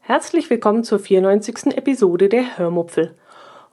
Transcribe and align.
Herzlich 0.00 0.50
willkommen 0.50 0.84
zur 0.84 0.98
94. 0.98 1.76
Episode 1.76 2.28
der 2.28 2.58
Hörmupfel. 2.58 3.14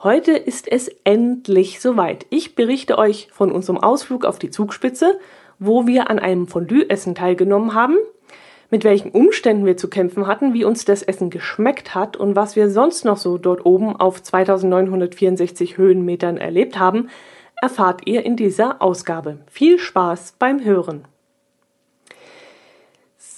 Heute 0.04 0.34
ist 0.34 0.72
es 0.72 0.88
endlich 1.04 1.80
soweit. 1.80 2.28
Ich 2.30 2.54
berichte 2.54 2.98
euch 2.98 3.30
von 3.32 3.52
unserem 3.52 3.80
Ausflug 3.80 4.26
auf 4.26 4.38
die 4.38 4.52
Zugspitze, 4.52 5.20
wo 5.60 5.88
wir 5.88 6.10
an 6.10 6.20
einem 6.20 6.48
Fondue-Essen 6.48 7.16
teilgenommen 7.16 7.74
haben, 7.74 7.98
mit 8.70 8.84
welchen 8.84 9.10
Umständen 9.12 9.66
wir 9.66 9.78
zu 9.78 9.90
kämpfen 9.90 10.28
hatten, 10.28 10.54
wie 10.54 10.64
uns 10.64 10.86
das 10.86 11.02
Essen 11.02 11.30
geschmeckt 11.30 11.96
hat 11.96 12.18
und 12.18 12.36
was 12.36 12.56
wir 12.56 12.70
sonst 12.70 13.06
noch 13.06 13.18
so 13.18 13.38
dort 13.38 13.66
oben 13.66 13.96
auf 13.96 14.22
2964 14.22 15.78
Höhenmetern 15.78 16.38
erlebt 16.38 16.78
haben, 16.78 17.10
erfahrt 17.62 18.02
ihr 18.06 18.24
in 18.24 18.36
dieser 18.36 18.82
Ausgabe. 18.82 19.40
Viel 19.48 19.80
Spaß 19.80 20.36
beim 20.38 20.64
Hören. 20.64 21.06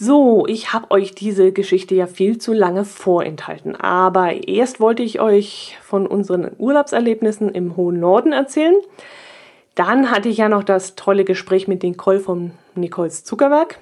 So, 0.02 0.46
ich 0.48 0.72
habe 0.72 0.92
euch 0.92 1.14
diese 1.14 1.52
Geschichte 1.52 1.94
ja 1.94 2.08
viel 2.08 2.38
zu 2.38 2.54
lange 2.54 2.86
vorenthalten, 2.86 3.76
aber 3.76 4.48
erst 4.48 4.80
wollte 4.80 5.04
ich 5.04 5.20
euch 5.20 5.78
von 5.82 6.08
unseren 6.08 6.52
Urlaubserlebnissen 6.58 7.50
im 7.50 7.76
hohen 7.76 8.00
Norden 8.00 8.32
erzählen. 8.32 8.78
Dann 9.76 10.10
hatte 10.10 10.30
ich 10.30 10.38
ja 10.38 10.48
noch 10.48 10.64
das 10.64 10.96
tolle 10.96 11.26
Gespräch 11.26 11.68
mit 11.68 11.84
Nicole 11.84 12.22
vom 12.22 12.52
Nicoles 12.76 13.26
Zuckerwerk. 13.26 13.80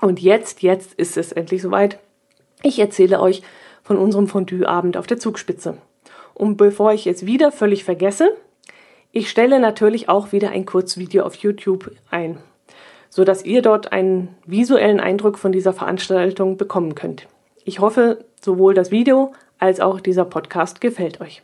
Und 0.00 0.18
jetzt, 0.22 0.62
jetzt 0.62 0.94
ist 0.94 1.18
es 1.18 1.30
endlich 1.30 1.60
soweit. 1.60 1.98
Ich 2.62 2.78
erzähle 2.78 3.20
euch 3.20 3.42
von 3.82 3.98
unserem 3.98 4.28
Fondue-Abend 4.28 4.96
auf 4.96 5.06
der 5.06 5.18
Zugspitze. 5.18 5.76
Und 6.32 6.56
bevor 6.56 6.94
ich 6.94 7.06
es 7.06 7.26
wieder 7.26 7.52
völlig 7.52 7.84
vergesse, 7.84 8.34
ich 9.12 9.28
stelle 9.28 9.60
natürlich 9.60 10.08
auch 10.08 10.32
wieder 10.32 10.52
ein 10.52 10.64
Kurzvideo 10.64 11.22
auf 11.22 11.34
YouTube 11.34 11.90
ein 12.10 12.38
so 13.10 13.24
dass 13.24 13.44
ihr 13.44 13.60
dort 13.60 13.92
einen 13.92 14.34
visuellen 14.46 15.00
Eindruck 15.00 15.36
von 15.36 15.52
dieser 15.52 15.74
Veranstaltung 15.74 16.56
bekommen 16.56 16.94
könnt. 16.94 17.26
Ich 17.64 17.80
hoffe, 17.80 18.24
sowohl 18.40 18.72
das 18.72 18.90
Video 18.90 19.32
als 19.58 19.80
auch 19.80 20.00
dieser 20.00 20.24
Podcast 20.24 20.80
gefällt 20.80 21.20
euch. 21.20 21.42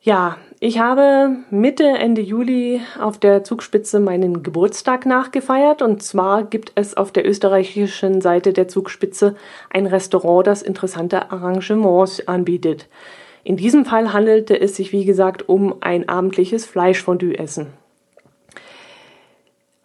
Ja, 0.00 0.38
ich 0.58 0.78
habe 0.80 1.36
Mitte, 1.50 1.84
Ende 1.84 2.22
Juli 2.22 2.80
auf 2.98 3.18
der 3.18 3.44
Zugspitze 3.44 4.00
meinen 4.00 4.42
Geburtstag 4.42 5.06
nachgefeiert 5.06 5.82
und 5.82 6.02
zwar 6.02 6.44
gibt 6.44 6.72
es 6.74 6.96
auf 6.96 7.12
der 7.12 7.28
österreichischen 7.28 8.20
Seite 8.20 8.52
der 8.52 8.68
Zugspitze 8.68 9.36
ein 9.70 9.86
Restaurant, 9.86 10.46
das 10.46 10.62
interessante 10.62 11.30
Arrangements 11.30 12.26
anbietet. 12.26 12.88
In 13.44 13.56
diesem 13.56 13.84
Fall 13.84 14.12
handelte 14.12 14.58
es 14.60 14.76
sich, 14.76 14.92
wie 14.92 15.04
gesagt, 15.04 15.48
um 15.48 15.76
ein 15.80 16.08
abendliches 16.08 16.64
Fleischfondue-Essen. 16.64 17.68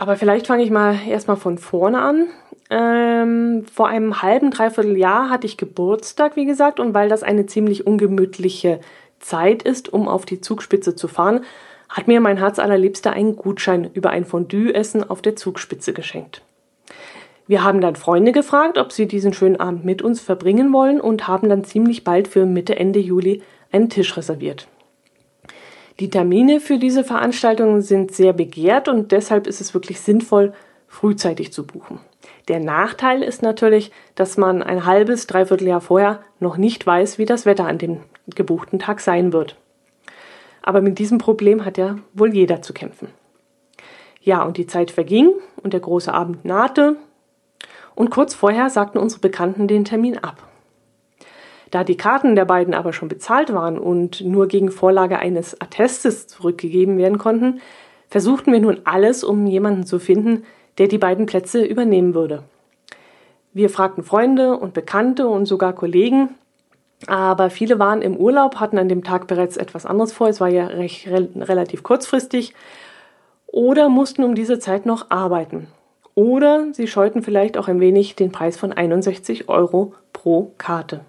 Aber 0.04 0.18
vielleicht 0.18 0.48
fange 0.48 0.64
ich 0.64 0.70
mal 0.70 0.98
erstmal 1.08 1.38
von 1.38 1.58
vorne 1.58 2.02
an. 2.02 2.28
Ähm, 2.70 3.64
vor 3.74 3.88
einem 3.88 4.22
halben, 4.22 4.52
dreiviertel 4.52 4.98
Jahr 4.98 5.30
hatte 5.30 5.48
ich 5.48 5.56
Geburtstag, 5.56 6.36
wie 6.36 6.44
gesagt, 6.44 6.82
und 6.82 6.94
weil 6.94 7.08
das 7.08 7.24
eine 7.24 7.46
ziemlich 7.46 7.88
ungemütliche 7.88 8.82
Zeit 9.22 9.64
ist, 9.64 9.94
um 9.94 10.10
auf 10.10 10.26
die 10.26 10.42
Zugspitze 10.42 10.98
zu 10.98 11.08
fahren, 11.08 11.46
hat 11.88 12.10
mir 12.10 12.20
mein 12.20 12.36
Herz 12.36 12.60
allerliebster 12.60 13.14
einen 13.14 13.38
Gutschein 13.38 13.92
über 13.94 14.10
ein 14.10 14.26
Fondue-Essen 14.26 15.10
auf 15.10 15.22
der 15.22 15.38
Zugspitze 15.38 15.94
geschenkt. 15.94 16.42
Wir 17.48 17.64
haben 17.64 17.80
dann 17.80 17.96
Freunde 17.96 18.34
gefragt, 18.34 18.78
ob 18.78 18.92
sie 18.92 19.08
diesen 19.08 19.32
schönen 19.32 19.62
Abend 19.62 19.86
mit 19.86 20.02
uns 20.02 20.20
verbringen 20.20 20.74
wollen 20.74 21.00
und 21.00 21.30
haben 21.30 21.48
dann 21.48 21.64
ziemlich 21.64 22.04
bald 22.04 22.28
für 22.28 22.46
Mitte, 22.46 22.76
Ende 22.76 23.00
Juli 23.00 23.42
einen 23.72 23.88
Tisch 23.88 24.18
reserviert. 24.18 24.68
Die 26.00 26.10
Termine 26.10 26.60
für 26.60 26.80
diese 26.80 27.04
Veranstaltungen 27.04 27.82
sind 27.82 28.12
sehr 28.14 28.34
begehrt 28.34 28.88
und 28.88 29.12
deshalb 29.12 29.48
ist 29.48 29.62
es 29.62 29.74
wirklich 29.74 30.00
sinnvoll, 30.00 30.54
frühzeitig 30.88 31.54
zu 31.54 31.66
buchen. 31.66 32.00
Der 32.48 32.60
Nachteil 32.60 33.24
ist 33.24 33.42
natürlich, 33.42 33.92
dass 34.16 34.38
man 34.38 34.64
ein 34.64 34.86
halbes, 34.86 35.28
dreiviertel 35.28 35.68
Jahr 35.68 35.82
vorher 35.82 36.22
noch 36.40 36.58
nicht 36.58 36.86
weiß, 36.86 37.18
wie 37.18 37.26
das 37.26 37.46
Wetter 37.46 37.66
an 37.66 37.78
dem 37.78 38.00
gebuchten 38.36 38.80
Tag 38.80 39.02
sein 39.02 39.34
wird. 39.34 39.56
Aber 40.62 40.82
mit 40.82 40.98
diesem 41.00 41.18
Problem 41.18 41.66
hat 41.66 41.78
ja 41.78 41.98
wohl 42.14 42.34
jeder 42.34 42.62
zu 42.62 42.74
kämpfen. 42.74 43.10
Ja, 44.22 44.44
und 44.44 44.58
die 44.58 44.68
Zeit 44.68 44.92
verging 44.92 45.32
und 45.62 45.74
der 45.74 45.82
große 45.82 46.14
Abend 46.14 46.46
nahte 46.46 46.96
und 47.96 48.10
kurz 48.10 48.34
vorher 48.34 48.70
sagten 48.70 48.98
unsere 48.98 49.22
Bekannten 49.22 49.68
den 49.68 49.86
Termin 49.86 50.18
ab. 50.18 50.48
Da 51.74 51.84
die 51.84 51.98
Karten 51.98 52.36
der 52.36 52.46
beiden 52.46 52.76
aber 52.76 52.94
schon 52.94 53.08
bezahlt 53.08 53.52
waren 53.52 53.80
und 53.80 54.22
nur 54.22 54.48
gegen 54.48 54.70
Vorlage 54.70 55.18
eines 55.18 55.60
Attestes 55.60 56.28
zurückgegeben 56.28 57.00
werden 57.00 57.18
konnten, 57.18 57.62
versuchten 58.10 58.54
wir 58.54 58.60
nun 58.60 58.82
alles, 58.84 59.24
um 59.24 59.48
jemanden 59.48 59.84
zu 59.84 59.98
finden, 59.98 60.44
der 60.78 60.88
die 60.88 61.00
beiden 61.00 61.26
Plätze 61.26 61.66
übernehmen 61.66 62.14
würde. 62.14 62.44
Wir 63.54 63.72
fragten 63.72 64.04
Freunde 64.04 64.56
und 64.56 64.76
Bekannte 64.76 65.26
und 65.26 65.48
sogar 65.48 65.74
Kollegen, 65.74 66.36
aber 67.08 67.50
viele 67.50 67.80
waren 67.80 68.04
im 68.04 68.18
Urlaub, 68.18 68.58
hatten 68.58 68.78
an 68.78 68.88
dem 68.88 69.04
Tag 69.04 69.26
bereits 69.26 69.58
etwas 69.58 69.88
anderes 69.88 70.14
vor, 70.14 70.30
es 70.30 70.40
war 70.40 70.50
ja 70.50 70.68
recht, 70.68 71.08
relativ 71.08 71.82
kurzfristig, 71.82 72.54
oder 73.48 73.90
mussten 73.90 74.24
um 74.24 74.36
diese 74.36 74.60
Zeit 74.60 74.86
noch 74.86 75.10
arbeiten. 75.10 75.66
Oder 76.14 76.72
sie 76.74 76.86
scheuten 76.86 77.24
vielleicht 77.24 77.58
auch 77.58 77.68
ein 77.68 77.80
wenig 77.80 78.16
den 78.16 78.32
Preis 78.32 78.58
von 78.58 78.72
61 78.72 79.50
Euro 79.50 79.96
pro 80.14 80.52
Karte. 80.60 81.02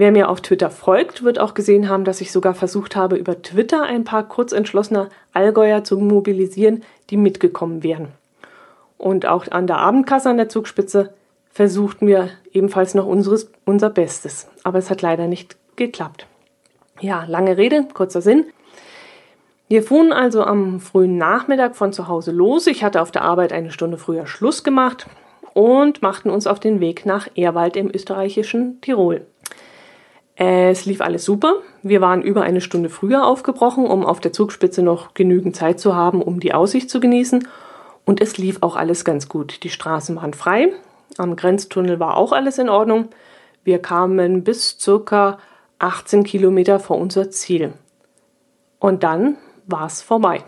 Wer 0.00 0.12
mir 0.12 0.30
auf 0.30 0.40
Twitter 0.40 0.70
folgt, 0.70 1.24
wird 1.24 1.38
auch 1.38 1.52
gesehen 1.52 1.90
haben, 1.90 2.04
dass 2.04 2.22
ich 2.22 2.32
sogar 2.32 2.54
versucht 2.54 2.96
habe, 2.96 3.16
über 3.16 3.42
Twitter 3.42 3.82
ein 3.82 4.04
paar 4.04 4.26
kurzentschlossene 4.26 5.10
Allgäuer 5.34 5.84
zu 5.84 5.98
mobilisieren, 5.98 6.84
die 7.10 7.18
mitgekommen 7.18 7.82
wären. 7.82 8.08
Und 8.96 9.26
auch 9.26 9.48
an 9.50 9.66
der 9.66 9.76
Abendkasse 9.76 10.30
an 10.30 10.38
der 10.38 10.48
Zugspitze 10.48 11.12
versuchten 11.52 12.06
wir 12.06 12.30
ebenfalls 12.50 12.94
noch 12.94 13.04
unseres, 13.04 13.52
unser 13.66 13.90
Bestes. 13.90 14.48
Aber 14.64 14.78
es 14.78 14.88
hat 14.88 15.02
leider 15.02 15.26
nicht 15.26 15.58
geklappt. 15.76 16.26
Ja, 17.00 17.26
lange 17.28 17.58
Rede, 17.58 17.86
kurzer 17.92 18.22
Sinn. 18.22 18.46
Wir 19.68 19.82
fuhren 19.82 20.14
also 20.14 20.42
am 20.44 20.80
frühen 20.80 21.18
Nachmittag 21.18 21.76
von 21.76 21.92
zu 21.92 22.08
Hause 22.08 22.32
los. 22.32 22.66
Ich 22.68 22.82
hatte 22.82 23.02
auf 23.02 23.10
der 23.10 23.20
Arbeit 23.20 23.52
eine 23.52 23.70
Stunde 23.70 23.98
früher 23.98 24.26
Schluss 24.26 24.64
gemacht 24.64 25.08
und 25.52 26.00
machten 26.00 26.30
uns 26.30 26.46
auf 26.46 26.58
den 26.58 26.80
Weg 26.80 27.04
nach 27.04 27.28
Ehrwald 27.34 27.76
im 27.76 27.90
österreichischen 27.94 28.80
Tirol. 28.80 29.26
Es 30.42 30.86
lief 30.86 31.02
alles 31.02 31.26
super. 31.26 31.56
Wir 31.82 32.00
waren 32.00 32.22
über 32.22 32.40
eine 32.40 32.62
Stunde 32.62 32.88
früher 32.88 33.26
aufgebrochen, 33.26 33.84
um 33.84 34.06
auf 34.06 34.20
der 34.20 34.32
Zugspitze 34.32 34.80
noch 34.80 35.12
genügend 35.12 35.54
Zeit 35.54 35.78
zu 35.78 35.94
haben, 35.94 36.22
um 36.22 36.40
die 36.40 36.54
Aussicht 36.54 36.88
zu 36.88 36.98
genießen. 36.98 37.46
Und 38.06 38.22
es 38.22 38.38
lief 38.38 38.56
auch 38.62 38.74
alles 38.74 39.04
ganz 39.04 39.28
gut. 39.28 39.62
Die 39.64 39.68
Straßen 39.68 40.16
waren 40.16 40.32
frei. 40.32 40.72
Am 41.18 41.36
Grenztunnel 41.36 42.00
war 42.00 42.16
auch 42.16 42.32
alles 42.32 42.56
in 42.56 42.70
Ordnung. 42.70 43.10
Wir 43.64 43.80
kamen 43.82 44.42
bis 44.42 44.78
circa 44.80 45.38
18 45.78 46.24
Kilometer 46.24 46.80
vor 46.80 46.96
unser 46.96 47.30
Ziel. 47.30 47.74
Und 48.78 49.02
dann 49.02 49.36
war 49.66 49.84
es 49.84 50.00
vorbei. 50.00 50.42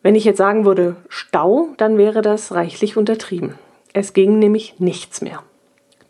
Wenn 0.00 0.14
ich 0.14 0.22
jetzt 0.22 0.38
sagen 0.38 0.64
würde 0.64 0.94
Stau, 1.08 1.70
dann 1.76 1.98
wäre 1.98 2.22
das 2.22 2.52
reichlich 2.52 2.96
untertrieben. 2.96 3.58
Es 3.94 4.12
ging 4.12 4.38
nämlich 4.38 4.78
nichts 4.78 5.22
mehr. 5.22 5.42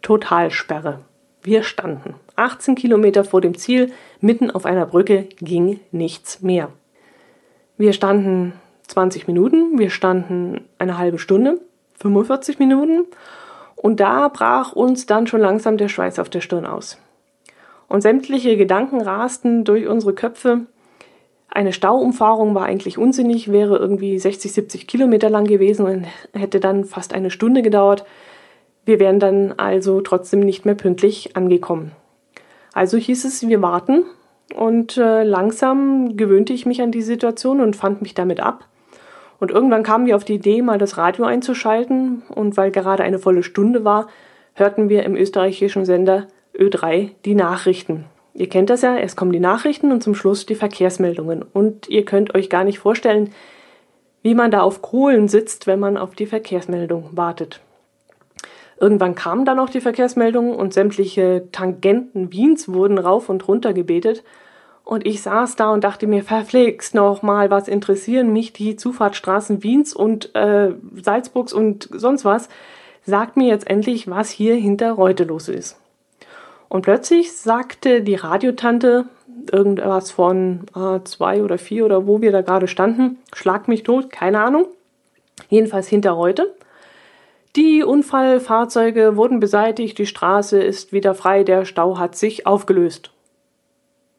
Totalsperre. 0.03 1.08
Wir 1.43 1.63
standen. 1.63 2.15
18 2.37 2.75
Kilometer 2.75 3.25
vor 3.25 3.41
dem 3.41 3.57
Ziel, 3.57 3.93
mitten 4.21 4.51
auf 4.51 4.65
einer 4.67 4.87
Brücke, 4.87 5.29
ging 5.41 5.81
nichts 5.93 6.43
mehr. 6.43 6.71
Wir 7.77 7.93
standen 7.93 8.55
20 8.89 9.29
Minuten, 9.29 9.79
wir 9.79 9.91
standen 9.91 10.65
eine 10.79 10.99
halbe 10.99 11.19
Stunde, 11.19 11.61
45 12.01 12.59
Minuten 12.59 13.07
und 13.77 14.01
da 14.01 14.29
brach 14.29 14.73
uns 14.73 15.07
dann 15.07 15.27
schon 15.27 15.41
langsam 15.41 15.77
der 15.77 15.89
Schweiß 15.89 16.19
auf 16.19 16.29
der 16.29 16.41
Stirn 16.41 16.67
aus. 16.67 16.99
Und 17.89 18.03
sämtliche 18.03 18.57
Gedanken 18.57 19.01
rasten 19.01 19.65
durch 19.65 19.87
unsere 19.87 20.15
Köpfe. 20.15 20.67
Eine 21.49 21.73
Stauumfahrung 21.73 22.55
war 22.55 22.65
eigentlich 22.65 22.99
unsinnig, 22.99 23.51
wäre 23.51 23.79
irgendwie 23.79 24.19
60, 24.19 24.53
70 24.53 24.87
Kilometer 24.87 25.31
lang 25.31 25.45
gewesen 25.45 25.87
und 25.87 26.07
hätte 26.35 26.61
dann 26.61 26.85
fast 26.85 27.15
eine 27.15 27.31
Stunde 27.31 27.63
gedauert. 27.63 28.05
Wir 28.89 29.01
wären 29.01 29.21
dann 29.21 29.53
also 29.59 30.01
trotzdem 30.01 30.41
nicht 30.41 30.65
mehr 30.65 30.75
pünktlich 30.75 31.37
angekommen. 31.37 31.93
Also 32.73 32.97
hieß 32.97 33.27
es, 33.27 33.47
wir 33.47 33.61
warten 33.61 34.05
und 34.55 34.97
äh, 34.97 35.25
langsam 35.25 36.17
gewöhnte 36.17 36.55
ich 36.55 36.65
mich 36.65 36.81
an 36.81 36.91
die 36.91 37.03
Situation 37.03 37.61
und 37.61 37.77
fand 37.77 38.01
mich 38.01 38.15
damit 38.15 38.41
ab. 38.41 38.65
Und 39.41 39.51
irgendwann 39.51 39.83
kamen 39.83 40.07
wir 40.07 40.17
auf 40.17 40.25
die 40.25 40.37
Idee, 40.37 40.63
mal 40.63 40.79
das 40.79 40.97
Radio 40.97 41.27
einzuschalten 41.27 42.23
und 42.35 42.57
weil 42.57 42.71
gerade 42.71 43.03
eine 43.03 43.19
volle 43.19 43.43
Stunde 43.43 43.85
war, 43.85 44.09
hörten 44.55 44.89
wir 44.89 45.03
im 45.03 45.17
österreichischen 45.17 45.85
Sender 45.85 46.27
Ö3 46.57 47.11
die 47.27 47.35
Nachrichten. 47.35 48.07
Ihr 48.33 48.49
kennt 48.49 48.71
das 48.71 48.81
ja, 48.81 48.97
es 48.97 49.17
kommen 49.17 49.33
die 49.33 49.39
Nachrichten 49.39 49.93
und 49.93 50.03
zum 50.03 50.15
Schluss 50.15 50.47
die 50.47 50.55
Verkehrsmeldungen. 50.55 51.43
Und 51.43 51.91
ihr 51.91 52.07
könnt 52.07 52.35
euch 52.35 52.49
gar 52.49 52.65
nicht 52.65 52.79
vorstellen, 52.79 53.35
wie 54.23 54.35
man 54.35 54.51
da 54.51 54.63
auf 54.63 54.81
Kohlen 54.81 55.29
sitzt, 55.29 55.67
wenn 55.67 55.79
man 55.79 55.99
auf 55.99 56.15
die 56.15 56.25
Verkehrsmeldung 56.25 57.11
wartet. 57.13 57.61
Irgendwann 58.81 59.15
kamen 59.15 59.45
dann 59.45 59.59
auch 59.59 59.71
die 59.71 59.81
Verkehrsmeldungen 59.81 60.55
und 60.55 60.73
sämtliche 60.73 61.49
Tangenten 61.51 62.33
Wiens 62.33 62.69
wurden 62.69 62.99
rauf 62.99 63.29
und 63.29 63.47
runter 63.49 63.73
gebetet. 63.73 64.23
Und 64.85 65.05
ich 65.05 65.21
saß 65.21 65.57
da 65.57 65.71
und 65.73 65.85
dachte 65.85 66.07
mir, 66.07 66.23
verflixt 66.23 66.95
noch 66.95 67.23
mal, 67.23 67.51
was 67.51 67.69
interessieren 67.69 68.33
mich 68.33 68.53
die 68.53 68.77
Zufahrtsstraßen 68.77 69.63
Wiens 69.63 69.95
und 69.95 70.35
äh, 70.35 70.73
Salzburgs 71.03 71.53
und 71.53 71.89
sonst 71.93 72.25
was. 72.25 72.49
Sagt 73.05 73.37
mir 73.37 73.49
jetzt 73.49 73.69
endlich, 73.69 74.09
was 74.09 74.31
hier 74.31 74.55
hinter 74.55 74.93
Reute 74.93 75.25
los 75.25 75.49
ist. 75.49 75.79
Und 76.69 76.83
plötzlich 76.83 77.33
sagte 77.33 78.03
die 78.03 78.15
Radiotante 78.15 79.07
irgendwas 79.51 80.11
von 80.11 80.67
äh, 80.77 81.01
zwei 81.05 81.43
oder 81.43 81.59
vier 81.59 81.85
oder 81.85 82.07
wo 82.07 82.21
wir 82.21 82.33
da 82.33 82.43
gerade 82.43 82.69
standen, 82.69 83.19
schlag 83.33 83.69
mich 83.69 83.83
tot, 83.83 84.11
keine 84.11 84.41
Ahnung. 84.41 84.67
Jedenfalls 85.49 85.89
hinter 85.89 86.13
Reute. 86.13 86.55
Die 87.59 87.83
Unfallfahrzeuge 87.83 89.17
wurden 89.17 89.41
beseitigt, 89.41 89.99
die 89.99 90.07
Straße 90.07 90.63
ist 90.63 90.93
wieder 90.93 91.13
frei, 91.13 91.43
der 91.43 91.65
Stau 91.65 91.99
hat 91.99 92.15
sich 92.15 92.47
aufgelöst. 92.47 93.11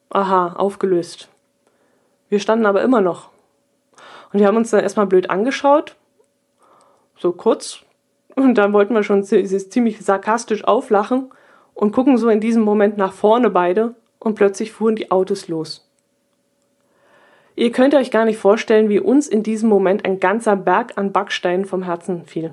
Aha, 0.10 0.56
aufgelöst. 0.58 1.30
Wir 2.28 2.42
standen 2.42 2.66
aber 2.66 2.82
immer 2.82 3.00
noch. 3.00 3.30
Und 4.34 4.42
wir 4.42 4.48
haben 4.48 4.58
uns 4.58 4.72
dann 4.72 4.82
erstmal 4.82 5.08
blöd 5.08 5.30
angeschaut. 5.30 5.96
So 7.16 7.32
kurz. 7.32 7.80
Und 8.36 8.56
dann 8.56 8.74
wollten 8.74 8.94
wir 8.94 9.04
schon 9.04 9.24
ziemlich 9.24 10.02
sarkastisch 10.02 10.66
auflachen 10.66 11.32
und 11.74 11.94
gucken 11.94 12.18
so 12.18 12.28
in 12.28 12.42
diesem 12.42 12.64
Moment 12.64 12.98
nach 12.98 13.14
vorne 13.14 13.50
beide. 13.50 13.96
Und 14.20 14.36
plötzlich 14.36 14.74
fuhren 14.74 14.98
die 14.98 15.12
Autos 15.12 15.48
los. 15.48 15.90
Ihr 17.56 17.72
könnt 17.72 17.96
euch 17.96 18.12
gar 18.12 18.26
nicht 18.26 18.38
vorstellen, 18.38 18.90
wie 18.90 19.00
uns 19.00 19.30
in 19.30 19.44
diesem 19.44 19.70
Moment 19.70 20.04
ein 20.04 20.20
ganzer 20.20 20.58
Berg 20.58 20.98
an 20.98 21.14
Backsteinen 21.14 21.64
vom 21.64 21.84
Herzen 21.84 22.26
fiel. 22.26 22.52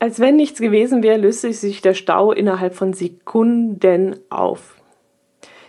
Als 0.00 0.20
wenn 0.20 0.36
nichts 0.36 0.60
gewesen 0.60 1.02
wäre, 1.02 1.18
löste 1.18 1.52
sich 1.52 1.82
der 1.82 1.94
Stau 1.94 2.30
innerhalb 2.30 2.74
von 2.74 2.92
Sekunden 2.92 4.16
auf. 4.30 4.76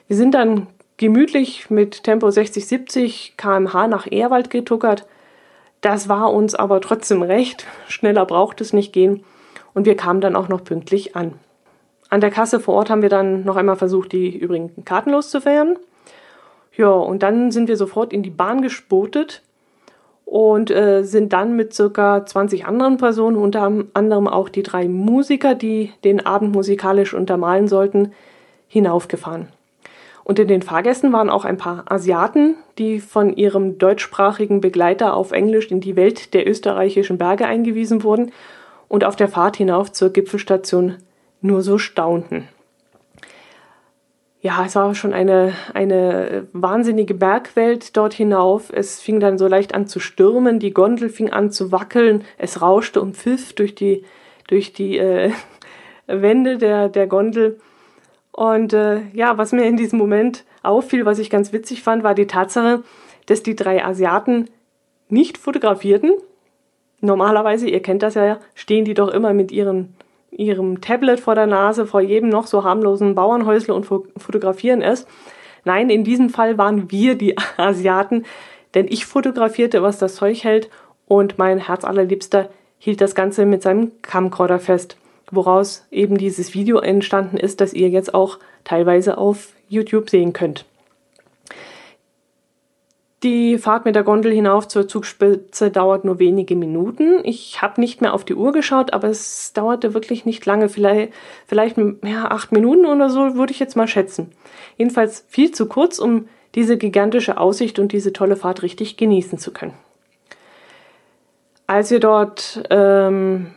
Wir 0.08 0.16
sind 0.16 0.36
dann 0.36 0.68
gemütlich 0.98 1.70
mit 1.70 2.04
Tempo 2.04 2.30
60, 2.30 2.68
70 2.68 3.38
kmh 3.38 3.88
nach 3.88 4.12
Ehrwald 4.12 4.50
getuckert. 4.50 5.08
Das 5.82 6.10
war 6.10 6.32
uns 6.32 6.54
aber 6.54 6.82
trotzdem 6.82 7.24
recht. 7.24 7.66
Schneller 7.88 8.26
braucht 8.26 8.62
es 8.62 8.74
nicht 8.74 8.94
gehen. 8.94 9.24
Und 9.74 9.86
wir 9.86 9.96
kamen 9.96 10.22
dann 10.22 10.36
auch 10.36 10.50
noch 10.50 10.64
pünktlich 10.64 11.16
an. 11.16 11.34
An 12.10 12.22
der 12.22 12.32
Kasse 12.32 12.60
vor 12.60 12.76
Ort 12.76 12.90
haben 12.90 13.02
wir 13.02 13.10
dann 13.10 13.46
noch 13.46 13.56
einmal 13.56 13.78
versucht, 13.78 14.12
die 14.12 14.36
übrigen 14.36 14.84
Karten 14.84 15.12
loszuwerden. 15.12 15.78
Ja, 16.76 16.90
und 16.92 17.24
dann 17.24 17.52
sind 17.52 17.68
wir 17.68 17.78
sofort 17.78 18.14
in 18.14 18.24
die 18.24 18.30
Bahn 18.30 18.62
gespotet 18.62 19.42
und 20.30 20.70
äh, 20.70 21.02
sind 21.02 21.34
dann 21.34 21.56
mit 21.56 21.74
circa 21.74 22.24
20 22.24 22.68
anderen 22.68 22.98
Personen, 22.98 23.36
unter 23.36 23.72
anderem 23.96 24.28
auch 24.28 24.50
die 24.50 24.62
drei 24.62 24.88
Musiker, 24.88 25.56
die 25.56 25.92
den 26.04 26.24
Abend 26.24 26.54
musikalisch 26.54 27.16
untermalen 27.16 27.68
sollten, 27.68 28.12
hinaufgefahren. 28.68 29.48
Unter 30.24 30.46
den 30.46 30.62
Fahrgästen 30.62 31.12
waren 31.12 31.32
auch 31.32 31.46
ein 31.46 31.58
paar 31.58 31.86
Asiaten, 31.92 32.54
die 32.78 33.00
von 33.00 33.36
ihrem 33.36 33.80
deutschsprachigen 33.80 34.62
Begleiter 34.62 35.16
auf 35.16 35.32
Englisch 35.32 35.72
in 35.72 35.82
die 35.82 35.96
Welt 35.96 36.36
der 36.36 36.48
österreichischen 36.48 37.18
Berge 37.18 37.48
eingewiesen 37.48 38.04
wurden 38.04 38.32
und 38.88 39.04
auf 39.04 39.16
der 39.16 39.30
Fahrt 39.30 39.58
hinauf 39.58 39.92
zur 39.92 40.14
Gipfelstation 40.14 40.98
nur 41.42 41.64
so 41.64 41.80
staunten. 41.80 42.48
Ja, 44.42 44.64
es 44.66 44.76
war 44.76 44.96
schon 44.96 45.14
eine, 45.14 45.54
eine 45.74 46.48
wahnsinnige 46.54 47.14
Bergwelt 47.14 47.98
dort 47.98 48.14
hinauf. 48.14 48.72
Es 48.74 49.02
fing 49.02 49.20
dann 49.20 49.38
so 49.38 49.48
leicht 49.48 49.76
an 49.76 49.86
zu 49.86 50.00
stürmen, 50.00 50.60
die 50.60 50.74
Gondel 50.74 51.10
fing 51.10 51.30
an 51.30 51.52
zu 51.52 51.74
wackeln, 51.74 52.24
es 52.38 52.62
rauschte 52.62 53.02
und 53.02 53.18
pfiff 53.18 53.52
durch 53.54 53.76
die, 53.76 54.06
durch 54.48 54.72
die 54.72 54.98
äh, 54.98 55.32
Wände 56.08 56.58
der, 56.58 56.88
der 56.88 57.08
Gondel. 57.08 57.60
Und 58.32 58.72
äh, 58.72 59.02
ja, 59.12 59.38
was 59.38 59.52
mir 59.52 59.66
in 59.66 59.76
diesem 59.76 60.00
Moment 60.00 60.46
auffiel, 60.64 61.06
was 61.06 61.20
ich 61.20 61.30
ganz 61.30 61.52
witzig 61.52 61.84
fand, 61.84 62.04
war 62.04 62.16
die 62.16 62.28
Tatsache, 62.28 62.84
dass 63.26 63.44
die 63.44 63.58
drei 63.58 63.84
Asiaten 63.84 64.50
nicht 65.10 65.38
fotografierten. 65.38 66.14
Normalerweise, 67.02 67.68
ihr 67.68 67.82
kennt 67.82 68.04
das 68.04 68.16
ja, 68.16 68.40
stehen 68.56 68.86
die 68.86 68.94
doch 68.94 69.10
immer 69.10 69.34
mit 69.34 69.52
ihren, 69.52 69.96
ihrem 70.32 70.82
Tablet 70.82 71.20
vor 71.20 71.36
der 71.36 71.48
Nase, 71.48 71.86
vor 71.86 72.02
jedem 72.02 72.30
noch 72.30 72.48
so 72.48 72.64
harmlosen 72.64 73.16
Bauernhäusle 73.16 73.74
und 73.74 73.86
fotografieren 73.86 74.82
es. 74.82 75.06
Nein, 75.66 75.90
in 75.90 76.04
diesem 76.04 76.30
Fall 76.30 76.58
waren 76.58 76.92
wir 76.92 77.16
die 77.16 77.36
Asiaten, 77.58 78.26
denn 78.74 78.88
ich 78.88 79.06
fotografierte, 79.06 79.82
was 79.82 79.98
das 79.98 80.16
Zeug 80.16 80.44
hält 80.44 80.70
und 81.08 81.38
mein 81.38 81.58
Herzallerliebster 81.58 82.50
hielt 82.78 83.02
das 83.02 83.16
Ganze 83.16 83.46
mit 83.46 83.62
seinem 83.62 83.92
Camcorder 84.02 84.60
fest 84.60 84.98
woraus 85.32 85.86
eben 85.92 86.18
dieses 86.18 86.54
Video 86.54 86.80
entstanden 86.80 87.38
ist, 87.38 87.62
das 87.62 87.74
ihr 87.74 87.90
jetzt 87.90 88.14
auch 88.14 88.40
teilweise 88.64 89.18
auf 89.18 89.54
YouTube 89.68 90.10
sehen 90.10 90.34
könnt. 90.34 90.66
Die 93.24 93.58
Fahrt 93.58 93.84
mit 93.84 93.96
der 93.96 94.04
Gondel 94.04 94.32
hinauf 94.32 94.70
zur 94.70 94.88
Zugspitze 94.88 95.72
dauert 95.72 96.06
nur 96.06 96.20
wenige 96.20 96.56
Minuten. 96.56 97.20
Ich 97.24 97.62
habe 97.62 97.82
nicht 97.82 98.00
mehr 98.00 98.14
auf 98.14 98.24
die 98.24 98.34
Uhr 98.34 98.54
geschaut, 98.54 98.94
aber 98.94 99.10
es 99.10 99.52
dauerte 99.52 99.94
wirklich 99.94 100.24
nicht 100.26 100.46
lange, 100.46 100.70
vielleicht, 100.70 101.12
vielleicht 101.46 101.76
ja, 101.78 102.32
acht 102.32 102.54
Minuten 102.54 102.86
oder 102.86 103.10
so, 103.10 103.36
würde 103.36 103.52
ich 103.52 103.60
jetzt 103.60 103.76
mal 103.76 103.90
schätzen. 103.90 104.32
Jedenfalls 104.78 105.26
viel 105.28 105.52
zu 105.52 105.68
kurz, 105.68 106.00
um 106.00 106.30
diese 106.56 106.78
gigantische 106.78 107.38
Aussicht 107.38 107.78
und 107.78 107.92
diese 107.92 108.14
tolle 108.14 108.38
Fahrt 108.38 108.64
richtig 108.64 108.96
genießen 108.96 109.38
zu 109.38 109.52
können. 109.52 109.74
Als 111.68 111.92
wir 111.92 112.00
dort 112.00 112.64
ähm, 112.70 113.48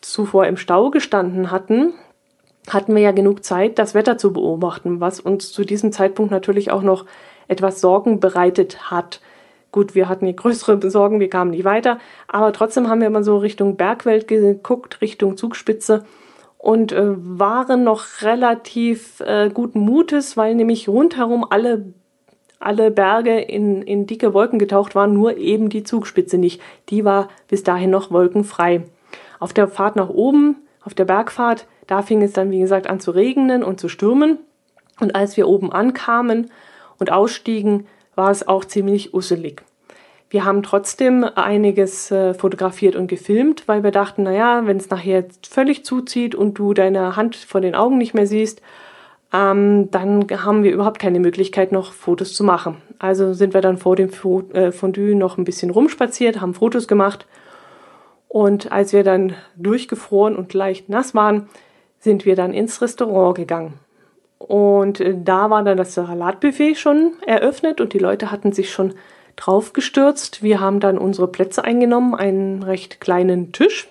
zuvor 0.00 0.46
im 0.46 0.56
Stau 0.56 0.90
gestanden 0.90 1.52
hatten, 1.52 1.94
hatten 2.68 2.94
wir 2.94 3.02
ja 3.02 3.12
genug 3.12 3.44
Zeit, 3.44 3.78
das 3.78 3.94
Wetter 3.94 4.18
zu 4.18 4.32
beobachten, 4.32 5.00
was 5.00 5.20
uns 5.20 5.52
zu 5.52 5.64
diesem 5.64 5.92
Zeitpunkt 5.92 6.32
natürlich 6.32 6.72
auch 6.72 6.82
noch 6.82 7.06
etwas 7.48 7.80
Sorgen 7.80 8.20
bereitet 8.20 8.90
hat. 8.90 9.20
Gut, 9.72 9.94
wir 9.94 10.08
hatten 10.08 10.26
hier 10.26 10.34
größere 10.34 10.90
Sorgen, 10.90 11.20
wir 11.20 11.30
kamen 11.30 11.50
nicht 11.50 11.64
weiter, 11.64 11.98
aber 12.28 12.52
trotzdem 12.52 12.88
haben 12.88 13.00
wir 13.00 13.10
mal 13.10 13.24
so 13.24 13.36
Richtung 13.38 13.76
Bergwelt 13.76 14.28
geguckt, 14.28 15.00
Richtung 15.00 15.36
Zugspitze 15.36 16.04
und 16.58 16.92
äh, 16.92 17.14
waren 17.16 17.84
noch 17.84 18.22
relativ 18.22 19.20
äh, 19.20 19.50
guten 19.52 19.80
Mutes, 19.80 20.36
weil 20.36 20.54
nämlich 20.54 20.88
rundherum 20.88 21.46
alle, 21.48 21.92
alle 22.58 22.90
Berge 22.90 23.38
in, 23.38 23.82
in 23.82 24.06
dicke 24.06 24.34
Wolken 24.34 24.58
getaucht 24.58 24.94
waren, 24.94 25.12
nur 25.12 25.36
eben 25.36 25.68
die 25.68 25.84
Zugspitze 25.84 26.38
nicht. 26.38 26.60
Die 26.88 27.04
war 27.04 27.28
bis 27.48 27.62
dahin 27.62 27.90
noch 27.90 28.10
wolkenfrei. 28.10 28.82
Auf 29.38 29.52
der 29.52 29.68
Fahrt 29.68 29.96
nach 29.96 30.08
oben, 30.08 30.56
auf 30.82 30.94
der 30.94 31.04
Bergfahrt, 31.04 31.66
da 31.86 32.02
fing 32.02 32.22
es 32.22 32.32
dann, 32.32 32.50
wie 32.50 32.60
gesagt, 32.60 32.88
an 32.88 32.98
zu 32.98 33.10
regnen 33.12 33.62
und 33.62 33.78
zu 33.78 33.88
stürmen. 33.88 34.38
Und 34.98 35.14
als 35.14 35.36
wir 35.36 35.46
oben 35.46 35.70
ankamen 35.70 36.50
und 36.98 37.12
ausstiegen, 37.12 37.86
war 38.14 38.30
es 38.30 38.46
auch 38.46 38.64
ziemlich 38.64 39.14
usselig. 39.14 39.62
Wir 40.28 40.44
haben 40.44 40.62
trotzdem 40.62 41.24
einiges 41.24 42.10
äh, 42.10 42.34
fotografiert 42.34 42.96
und 42.96 43.06
gefilmt, 43.06 43.68
weil 43.68 43.84
wir 43.84 43.92
dachten, 43.92 44.24
naja, 44.24 44.62
wenn 44.64 44.76
es 44.76 44.90
nachher 44.90 45.24
völlig 45.48 45.84
zuzieht 45.84 46.34
und 46.34 46.54
du 46.54 46.74
deine 46.74 47.14
Hand 47.14 47.36
vor 47.36 47.60
den 47.60 47.76
Augen 47.76 47.96
nicht 47.96 48.12
mehr 48.12 48.26
siehst, 48.26 48.60
ähm, 49.32 49.90
dann 49.90 50.26
haben 50.30 50.64
wir 50.64 50.72
überhaupt 50.72 50.98
keine 50.98 51.20
Möglichkeit, 51.20 51.70
noch 51.70 51.92
Fotos 51.92 52.34
zu 52.34 52.42
machen. 52.42 52.78
Also 52.98 53.34
sind 53.34 53.54
wir 53.54 53.60
dann 53.60 53.76
vor 53.76 53.94
dem 53.94 54.10
äh, 54.52 54.72
Fondue 54.72 55.14
noch 55.14 55.38
ein 55.38 55.44
bisschen 55.44 55.70
rumspaziert, 55.70 56.40
haben 56.40 56.54
Fotos 56.54 56.88
gemacht 56.88 57.26
und 58.28 58.72
als 58.72 58.92
wir 58.92 59.04
dann 59.04 59.34
durchgefroren 59.56 60.36
und 60.36 60.52
leicht 60.52 60.88
nass 60.88 61.14
waren, 61.14 61.48
sind 61.98 62.26
wir 62.26 62.36
dann 62.36 62.52
ins 62.52 62.82
Restaurant 62.82 63.36
gegangen. 63.36 63.74
Und 64.38 65.00
äh, 65.00 65.14
da 65.16 65.50
war 65.50 65.62
dann 65.62 65.76
das 65.76 65.94
Salatbuffet 65.94 66.76
schon 66.76 67.14
eröffnet 67.26 67.80
und 67.80 67.92
die 67.92 67.98
Leute 67.98 68.30
hatten 68.30 68.52
sich 68.52 68.70
schon 68.70 68.94
drauf 69.36 69.72
gestürzt. 69.72 70.42
Wir 70.42 70.60
haben 70.60 70.80
dann 70.80 70.98
unsere 70.98 71.28
Plätze 71.28 71.64
eingenommen, 71.64 72.14
einen 72.14 72.62
recht 72.62 73.00
kleinen 73.00 73.52
Tisch. 73.52 73.88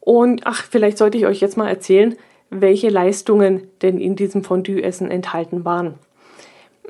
Und 0.00 0.42
ach, 0.46 0.64
vielleicht 0.64 0.98
sollte 0.98 1.18
ich 1.18 1.26
euch 1.26 1.40
jetzt 1.40 1.56
mal 1.56 1.68
erzählen, 1.68 2.16
welche 2.48 2.88
Leistungen 2.88 3.68
denn 3.82 3.98
in 3.98 4.16
diesem 4.16 4.42
Fondue-Essen 4.42 5.10
enthalten 5.10 5.64
waren. 5.64 5.94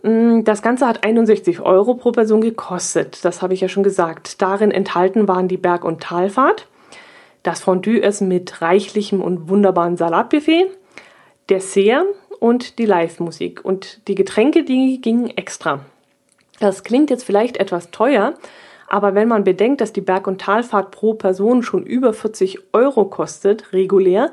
Mm, 0.02 0.44
das 0.44 0.62
Ganze 0.62 0.86
hat 0.86 1.04
61 1.04 1.60
Euro 1.60 1.94
pro 1.94 2.12
Person 2.12 2.40
gekostet, 2.40 3.24
das 3.24 3.42
habe 3.42 3.54
ich 3.54 3.60
ja 3.60 3.68
schon 3.68 3.82
gesagt. 3.82 4.40
Darin 4.40 4.70
enthalten 4.70 5.28
waren 5.28 5.48
die 5.48 5.58
Berg- 5.58 5.84
und 5.84 6.00
Talfahrt, 6.00 6.66
das 7.42 7.60
Fondue-Essen 7.60 8.28
mit 8.28 8.62
reichlichem 8.62 9.20
und 9.20 9.48
wunderbaren 9.48 9.96
Salatbuffet, 9.96 10.68
Dessert 11.50 12.06
und 12.38 12.78
die 12.78 12.86
Live-Musik. 12.86 13.64
Und 13.64 14.06
die 14.08 14.14
Getränke, 14.14 14.64
die 14.64 15.00
gingen 15.00 15.30
extra. 15.30 15.80
Das 16.60 16.84
klingt 16.84 17.10
jetzt 17.10 17.24
vielleicht 17.24 17.56
etwas 17.56 17.90
teuer, 17.90 18.34
aber 18.86 19.14
wenn 19.14 19.28
man 19.28 19.44
bedenkt, 19.44 19.80
dass 19.80 19.92
die 19.92 20.00
Berg- 20.00 20.26
und 20.26 20.40
Talfahrt 20.40 20.90
pro 20.90 21.14
Person 21.14 21.62
schon 21.62 21.84
über 21.84 22.12
40 22.12 22.74
Euro 22.74 23.04
kostet, 23.04 23.72
regulär, 23.72 24.32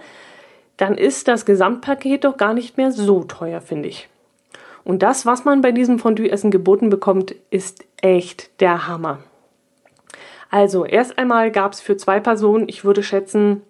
dann 0.77 0.97
ist 0.97 1.27
das 1.27 1.45
Gesamtpaket 1.45 2.23
doch 2.23 2.37
gar 2.37 2.53
nicht 2.53 2.77
mehr 2.77 2.91
so 2.91 3.23
teuer, 3.23 3.61
finde 3.61 3.89
ich. 3.89 4.09
Und 4.83 5.03
das, 5.03 5.25
was 5.25 5.43
man 5.43 5.61
bei 5.61 5.71
diesem 5.71 5.99
Fondue-Essen 5.99 6.49
geboten 6.49 6.89
bekommt, 6.89 7.35
ist 7.49 7.85
echt 8.01 8.61
der 8.61 8.87
Hammer. 8.87 9.19
Also, 10.49 10.85
erst 10.85 11.17
einmal 11.17 11.51
gab 11.51 11.73
es 11.73 11.81
für 11.81 11.97
zwei 11.97 12.19
Personen, 12.19 12.69
ich 12.69 12.85
würde 12.85 13.03
schätzen, 13.03 13.63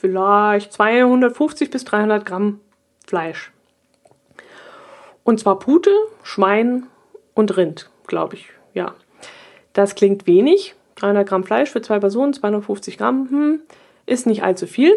vielleicht 0.00 0.72
250 0.72 1.70
bis 1.70 1.84
300 1.84 2.24
Gramm 2.24 2.60
Fleisch. 3.06 3.52
Und 5.24 5.38
zwar 5.38 5.58
Pute, 5.58 5.92
Schwein 6.22 6.86
und 7.34 7.56
Rind, 7.56 7.90
glaube 8.06 8.36
ich. 8.36 8.48
Ja. 8.74 8.94
Das 9.72 9.94
klingt 9.94 10.26
wenig. 10.26 10.74
300 10.96 11.28
Gramm 11.28 11.44
Fleisch 11.44 11.70
für 11.70 11.82
zwei 11.82 11.98
Personen, 11.98 12.32
250 12.32 12.98
Gramm, 12.98 13.28
hm, 13.30 13.60
ist 14.06 14.26
nicht 14.26 14.42
allzu 14.42 14.66
viel. 14.66 14.92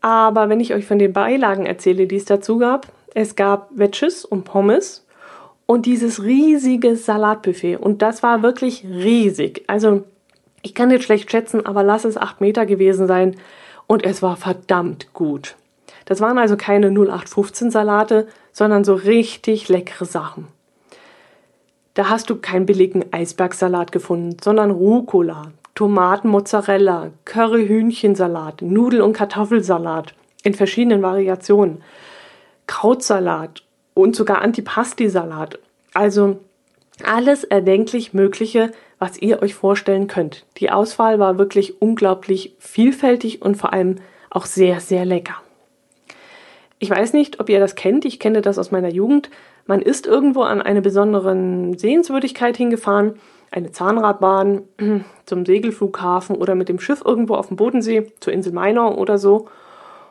Aber 0.00 0.48
wenn 0.48 0.60
ich 0.60 0.74
euch 0.74 0.86
von 0.86 0.98
den 0.98 1.12
Beilagen 1.12 1.66
erzähle, 1.66 2.06
die 2.06 2.16
es 2.16 2.24
dazu 2.24 2.58
gab, 2.58 2.86
es 3.14 3.36
gab 3.36 3.70
Wedges 3.72 4.24
und 4.24 4.44
Pommes 4.44 5.06
und 5.66 5.86
dieses 5.86 6.22
riesige 6.22 6.96
Salatbuffet. 6.96 7.76
Und 7.76 8.00
das 8.00 8.22
war 8.22 8.42
wirklich 8.42 8.84
riesig. 8.84 9.64
Also 9.66 10.04
ich 10.62 10.74
kann 10.74 10.90
jetzt 10.90 11.04
schlecht 11.04 11.30
schätzen, 11.30 11.66
aber 11.66 11.82
lass 11.82 12.04
es 12.04 12.16
acht 12.16 12.40
Meter 12.40 12.64
gewesen 12.64 13.06
sein. 13.06 13.36
Und 13.88 14.04
es 14.04 14.22
war 14.22 14.36
verdammt 14.36 15.12
gut. 15.14 15.56
Das 16.04 16.20
waren 16.20 16.38
also 16.38 16.56
keine 16.56 16.90
0815 16.90 17.72
Salate, 17.72 18.28
sondern 18.52 18.84
so 18.84 18.94
richtig 18.94 19.68
leckere 19.68 20.04
Sachen. 20.04 20.46
Da 21.94 22.08
hast 22.08 22.30
du 22.30 22.36
keinen 22.36 22.66
billigen 22.66 23.12
Eisbergsalat 23.12 23.90
gefunden, 23.90 24.36
sondern 24.40 24.70
Rucola, 24.70 25.50
Tomatenmozzarella, 25.74 27.10
Curry-Hühnchensalat, 27.24 28.62
Nudel- 28.62 29.00
und 29.00 29.14
Kartoffelsalat 29.14 30.14
in 30.44 30.54
verschiedenen 30.54 31.02
Variationen, 31.02 31.82
Krautsalat 32.66 33.64
und 33.94 34.14
sogar 34.14 34.42
Antipasti-Salat. 34.42 35.58
Also 35.94 36.38
alles 37.04 37.42
erdenklich 37.42 38.12
Mögliche, 38.12 38.70
was 38.98 39.18
ihr 39.18 39.42
euch 39.42 39.54
vorstellen 39.54 40.06
könnt. 40.06 40.44
Die 40.58 40.70
Auswahl 40.70 41.18
war 41.18 41.38
wirklich 41.38 41.80
unglaublich 41.80 42.54
vielfältig 42.58 43.42
und 43.42 43.56
vor 43.56 43.72
allem 43.72 43.96
auch 44.30 44.46
sehr, 44.46 44.80
sehr 44.80 45.04
lecker. 45.04 45.36
Ich 46.78 46.90
weiß 46.90 47.12
nicht, 47.12 47.40
ob 47.40 47.48
ihr 47.48 47.60
das 47.60 47.74
kennt. 47.74 48.04
Ich 48.04 48.20
kenne 48.20 48.40
das 48.40 48.58
aus 48.58 48.70
meiner 48.70 48.90
Jugend. 48.90 49.30
Man 49.66 49.82
ist 49.82 50.06
irgendwo 50.06 50.42
an 50.42 50.62
eine 50.62 50.82
besondere 50.82 51.74
Sehenswürdigkeit 51.76 52.56
hingefahren 52.56 53.14
eine 53.50 53.72
Zahnradbahn 53.72 54.62
zum 55.26 55.46
Segelflughafen 55.46 56.36
oder 56.36 56.54
mit 56.54 56.68
dem 56.68 56.80
Schiff 56.80 57.02
irgendwo 57.04 57.34
auf 57.34 57.48
dem 57.48 57.56
Bodensee 57.56 58.12
zur 58.20 58.32
Insel 58.32 58.52
Mainau 58.52 58.94
oder 58.94 59.18
so. 59.18 59.48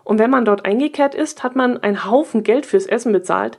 Und 0.03 0.19
wenn 0.19 0.29
man 0.29 0.45
dort 0.45 0.65
eingekehrt 0.65 1.15
ist, 1.15 1.43
hat 1.43 1.55
man 1.55 1.77
einen 1.77 2.09
Haufen 2.09 2.43
Geld 2.43 2.65
fürs 2.65 2.85
Essen 2.85 3.11
bezahlt, 3.11 3.57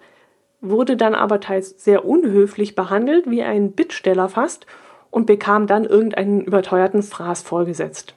wurde 0.61 0.97
dann 0.97 1.14
aber 1.14 1.40
teils 1.40 1.82
sehr 1.82 2.04
unhöflich 2.04 2.75
behandelt, 2.75 3.30
wie 3.30 3.42
ein 3.42 3.73
Bittsteller 3.73 4.28
fast, 4.28 4.66
und 5.10 5.26
bekam 5.26 5.66
dann 5.66 5.84
irgendeinen 5.84 6.40
überteuerten 6.42 7.02
Fraß 7.02 7.42
vorgesetzt. 7.42 8.14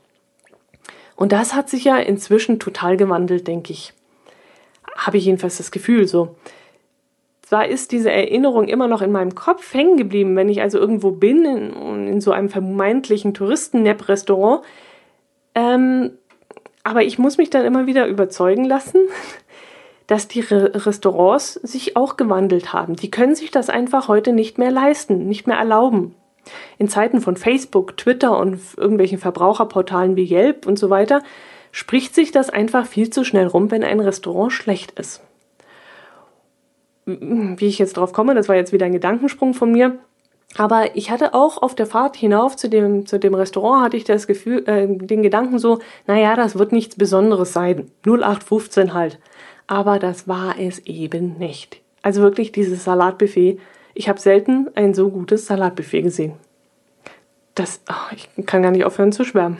Und 1.16 1.32
das 1.32 1.54
hat 1.54 1.70
sich 1.70 1.84
ja 1.84 1.98
inzwischen 1.98 2.60
total 2.60 2.98
gewandelt, 2.98 3.48
denke 3.48 3.74
ich. 3.74 3.94
Habe 4.96 5.18
ich 5.18 5.26
jedenfalls 5.26 5.58
das 5.58 5.72
Gefühl 5.72 6.08
so 6.08 6.36
zwar 7.52 7.68
ist 7.68 7.92
diese 7.92 8.10
Erinnerung 8.10 8.70
immer 8.70 8.88
noch 8.88 9.02
in 9.02 9.12
meinem 9.12 9.36
Kopf 9.36 9.74
hängen 9.74 9.98
geblieben, 9.98 10.38
wenn 10.38 10.48
ich 10.48 10.62
also 10.62 10.80
irgendwo 10.80 11.12
bin, 11.12 11.44
in, 11.44 12.08
in 12.08 12.22
so 12.22 12.32
einem 12.32 12.48
vermeintlichen 12.48 13.34
Touristen-Nap-Restaurant. 13.34 14.64
Ähm, 15.54 16.12
aber 16.86 17.04
ich 17.04 17.20
muss 17.20 17.38
mich 17.38 17.50
dann 17.50 17.66
immer 17.66 17.88
wieder 17.88 18.08
überzeugen 18.08 18.64
lassen, 18.64 19.02
dass 20.08 20.30
die 20.30 20.40
Re 20.40 20.86
Restaurants 20.86 21.56
sich 21.56 21.98
auch 21.98 22.16
gewandelt 22.16 22.72
haben. 22.72 22.96
Die 22.96 23.12
können 23.12 23.36
sich 23.36 23.52
das 23.52 23.70
einfach 23.70 24.08
heute 24.08 24.32
nicht 24.32 24.58
mehr 24.58 24.72
leisten, 24.72 25.28
nicht 25.28 25.46
mehr 25.46 25.58
erlauben. 25.58 26.16
In 26.78 26.88
Zeiten 26.88 27.22
von 27.22 27.38
Facebook, 27.38 27.98
Twitter 27.98 28.38
und 28.38 28.60
irgendwelchen 28.78 29.20
Verbraucherportalen 29.20 30.16
wie 30.16 30.32
Yelp 30.32 30.66
und 30.66 30.80
so 30.80 30.90
weiter 30.90 31.22
spricht 31.72 32.16
sich 32.16 32.32
das 32.32 32.50
einfach 32.50 32.86
viel 32.86 33.10
zu 33.10 33.24
schnell 33.24 33.48
rum, 33.48 33.72
wenn 33.72 33.84
ein 33.84 34.00
Restaurant 34.00 34.52
schlecht 34.52 35.00
ist 35.00 35.22
wie 37.06 37.68
ich 37.68 37.80
jetzt 37.80 37.98
drauf 37.98 38.14
komme, 38.14 38.36
das 38.36 38.50
war 38.50 38.56
jetzt 38.56 38.74
wieder 38.74 38.86
ein 38.86 38.92
Gedankensprung 38.92 39.54
von 39.54 39.72
mir. 39.72 39.98
Aber 40.58 40.96
ich 40.98 41.12
hatte 41.12 41.34
auch 41.34 41.62
auf 41.62 41.76
der 41.76 41.86
Fahrt 41.86 42.18
hinauf 42.18 42.58
zu 42.58 42.70
dem, 42.70 43.06
zu 43.06 43.20
dem 43.20 43.34
Restaurant, 43.34 43.84
hatte 43.84 43.98
ich 43.98 44.04
das 44.04 44.28
Gefühl, 44.28 44.68
äh, 44.68 44.86
den 44.86 45.24
Gedanken 45.24 45.60
so, 45.60 45.80
naja, 46.08 46.36
das 46.36 46.58
wird 46.58 46.74
nichts 46.74 46.98
Besonderes 46.98 47.54
sein. 47.54 47.90
0815 48.06 48.94
halt. 48.94 49.18
Aber 49.68 49.98
das 49.98 50.28
war 50.28 50.56
es 50.60 50.80
eben 50.80 51.38
nicht. 51.38 51.82
Also 52.02 52.22
wirklich 52.22 52.52
dieses 52.52 52.84
Salatbuffet. 52.84 53.60
Ich 53.94 54.10
habe 54.10 54.20
selten 54.20 54.70
ein 54.76 54.94
so 54.94 55.10
gutes 55.10 55.46
Salatbuffet 55.46 56.04
gesehen. 56.04 56.34
Das, 57.56 57.82
oh, 57.90 58.16
ich 58.16 58.30
kann 58.46 58.62
gar 58.62 58.72
nicht 58.72 58.86
aufhören 58.86 59.12
zu 59.12 59.26
schwärmen. 59.26 59.58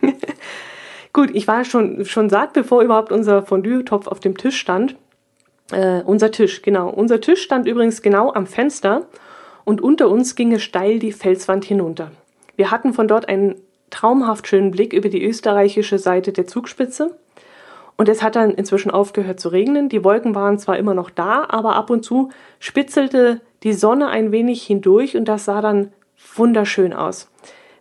Gut, 1.12 1.30
ich 1.34 1.46
war 1.46 1.64
schon, 1.64 2.04
schon 2.04 2.30
satt, 2.30 2.52
bevor 2.52 2.82
überhaupt 2.82 3.12
unser 3.12 3.42
Fondue-Topf 3.42 4.06
auf 4.06 4.20
dem 4.20 4.36
Tisch 4.38 4.58
stand. 4.58 4.96
Äh, 5.70 6.02
unser 6.02 6.30
Tisch, 6.30 6.62
genau. 6.62 6.88
Unser 6.88 7.20
Tisch 7.20 7.42
stand 7.42 7.66
übrigens 7.66 8.02
genau 8.02 8.32
am 8.32 8.46
Fenster 8.46 9.06
und 9.64 9.80
unter 9.80 10.08
uns 10.08 10.34
ging 10.34 10.52
es 10.52 10.62
steil 10.62 10.98
die 10.98 11.12
Felswand 11.12 11.64
hinunter. 11.64 12.10
Wir 12.56 12.70
hatten 12.70 12.94
von 12.94 13.08
dort 13.08 13.28
einen 13.28 13.56
traumhaft 13.90 14.46
schönen 14.46 14.70
Blick 14.70 14.92
über 14.92 15.08
die 15.08 15.24
österreichische 15.24 15.98
Seite 15.98 16.32
der 16.32 16.46
Zugspitze. 16.46 17.16
Und 17.96 18.08
es 18.08 18.22
hat 18.22 18.36
dann 18.36 18.52
inzwischen 18.52 18.90
aufgehört 18.90 19.38
zu 19.38 19.50
regnen. 19.50 19.88
Die 19.88 20.02
Wolken 20.02 20.34
waren 20.34 20.58
zwar 20.58 20.78
immer 20.78 20.94
noch 20.94 21.10
da, 21.10 21.44
aber 21.48 21.76
ab 21.76 21.90
und 21.90 22.04
zu 22.04 22.30
spitzelte 22.58 23.40
die 23.62 23.72
Sonne 23.72 24.08
ein 24.08 24.32
wenig 24.32 24.62
hindurch 24.64 25.16
und 25.16 25.26
das 25.26 25.44
sah 25.44 25.60
dann 25.60 25.92
wunderschön 26.34 26.92
aus. 26.92 27.28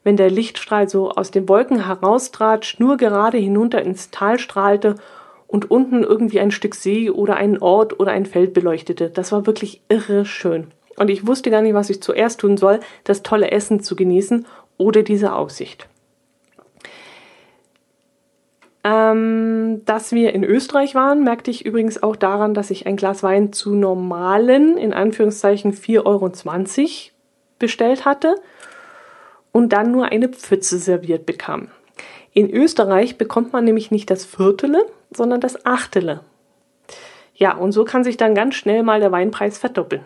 Wenn 0.04 0.18
der 0.18 0.32
Lichtstrahl 0.32 0.90
so 0.90 1.12
aus 1.12 1.32
den 1.32 1.48
Wolken 1.48 1.86
heraustrat, 1.86 2.66
schnurgerade 2.66 3.38
hinunter 3.38 3.82
ins 3.82 4.10
Tal 4.10 4.40
strahlte 4.40 4.96
und 5.48 5.70
unten 5.70 6.04
irgendwie 6.04 6.40
ein 6.40 6.52
Stück 6.52 6.76
See 6.76 7.10
oder 7.10 7.36
einen 7.36 7.60
Ort 7.60 8.00
oder 8.00 8.12
ein 8.12 8.26
Feld 8.26 8.54
beleuchtete. 8.54 9.10
Das 9.10 9.32
war 9.32 9.46
wirklich 9.46 9.82
irre 9.90 10.26
schön. 10.26 10.68
Und 10.98 11.10
ich 11.10 11.28
wusste 11.28 11.52
gar 11.52 11.62
nicht, 11.62 11.74
was 11.74 11.90
ich 11.90 12.02
zuerst 12.02 12.40
tun 12.40 12.58
soll, 12.58 12.80
das 13.04 13.24
tolle 13.24 13.52
Essen 13.52 13.82
zu 13.82 13.96
genießen 13.96 14.46
oder 14.78 15.04
diese 15.04 15.34
Aussicht. 15.34 15.88
Ähm, 18.84 19.84
dass 19.86 20.12
wir 20.12 20.34
in 20.34 20.44
Österreich 20.44 20.96
waren, 20.96 21.24
merkte 21.24 21.52
ich 21.52 21.66
übrigens 21.66 22.02
auch 22.02 22.16
daran, 22.16 22.56
dass 22.56 22.72
ich 22.72 22.88
ein 22.88 22.96
Glas 22.96 23.22
Wein 23.22 23.54
zu 23.54 23.76
normalen, 23.76 24.78
in 24.78 24.94
Anführungszeichen 24.94 25.74
4,20 25.74 26.06
Euro 26.06 26.32
bestellt 27.60 28.06
hatte 28.06 28.36
und 29.52 29.72
dann 29.72 29.92
nur 29.92 30.06
eine 30.06 30.30
Pfütze 30.30 30.80
serviert 30.80 31.28
bekam. 31.28 31.68
In 32.34 32.50
Österreich 32.50 33.18
bekommt 33.18 33.54
man 33.54 33.66
nämlich 33.66 33.92
nicht 33.92 34.10
das 34.10 34.26
Viertele, 34.26 34.84
sondern 35.12 35.42
das 35.42 35.66
Achtele. 35.66 36.22
Ja, 37.36 37.56
und 37.56 37.72
so 37.74 37.86
kann 37.86 38.04
sich 38.04 38.18
dann 38.18 38.36
ganz 38.36 38.56
schnell 38.56 38.84
mal 38.84 39.00
der 39.00 39.12
Weinpreis 39.12 39.58
verdoppeln. 39.58 40.06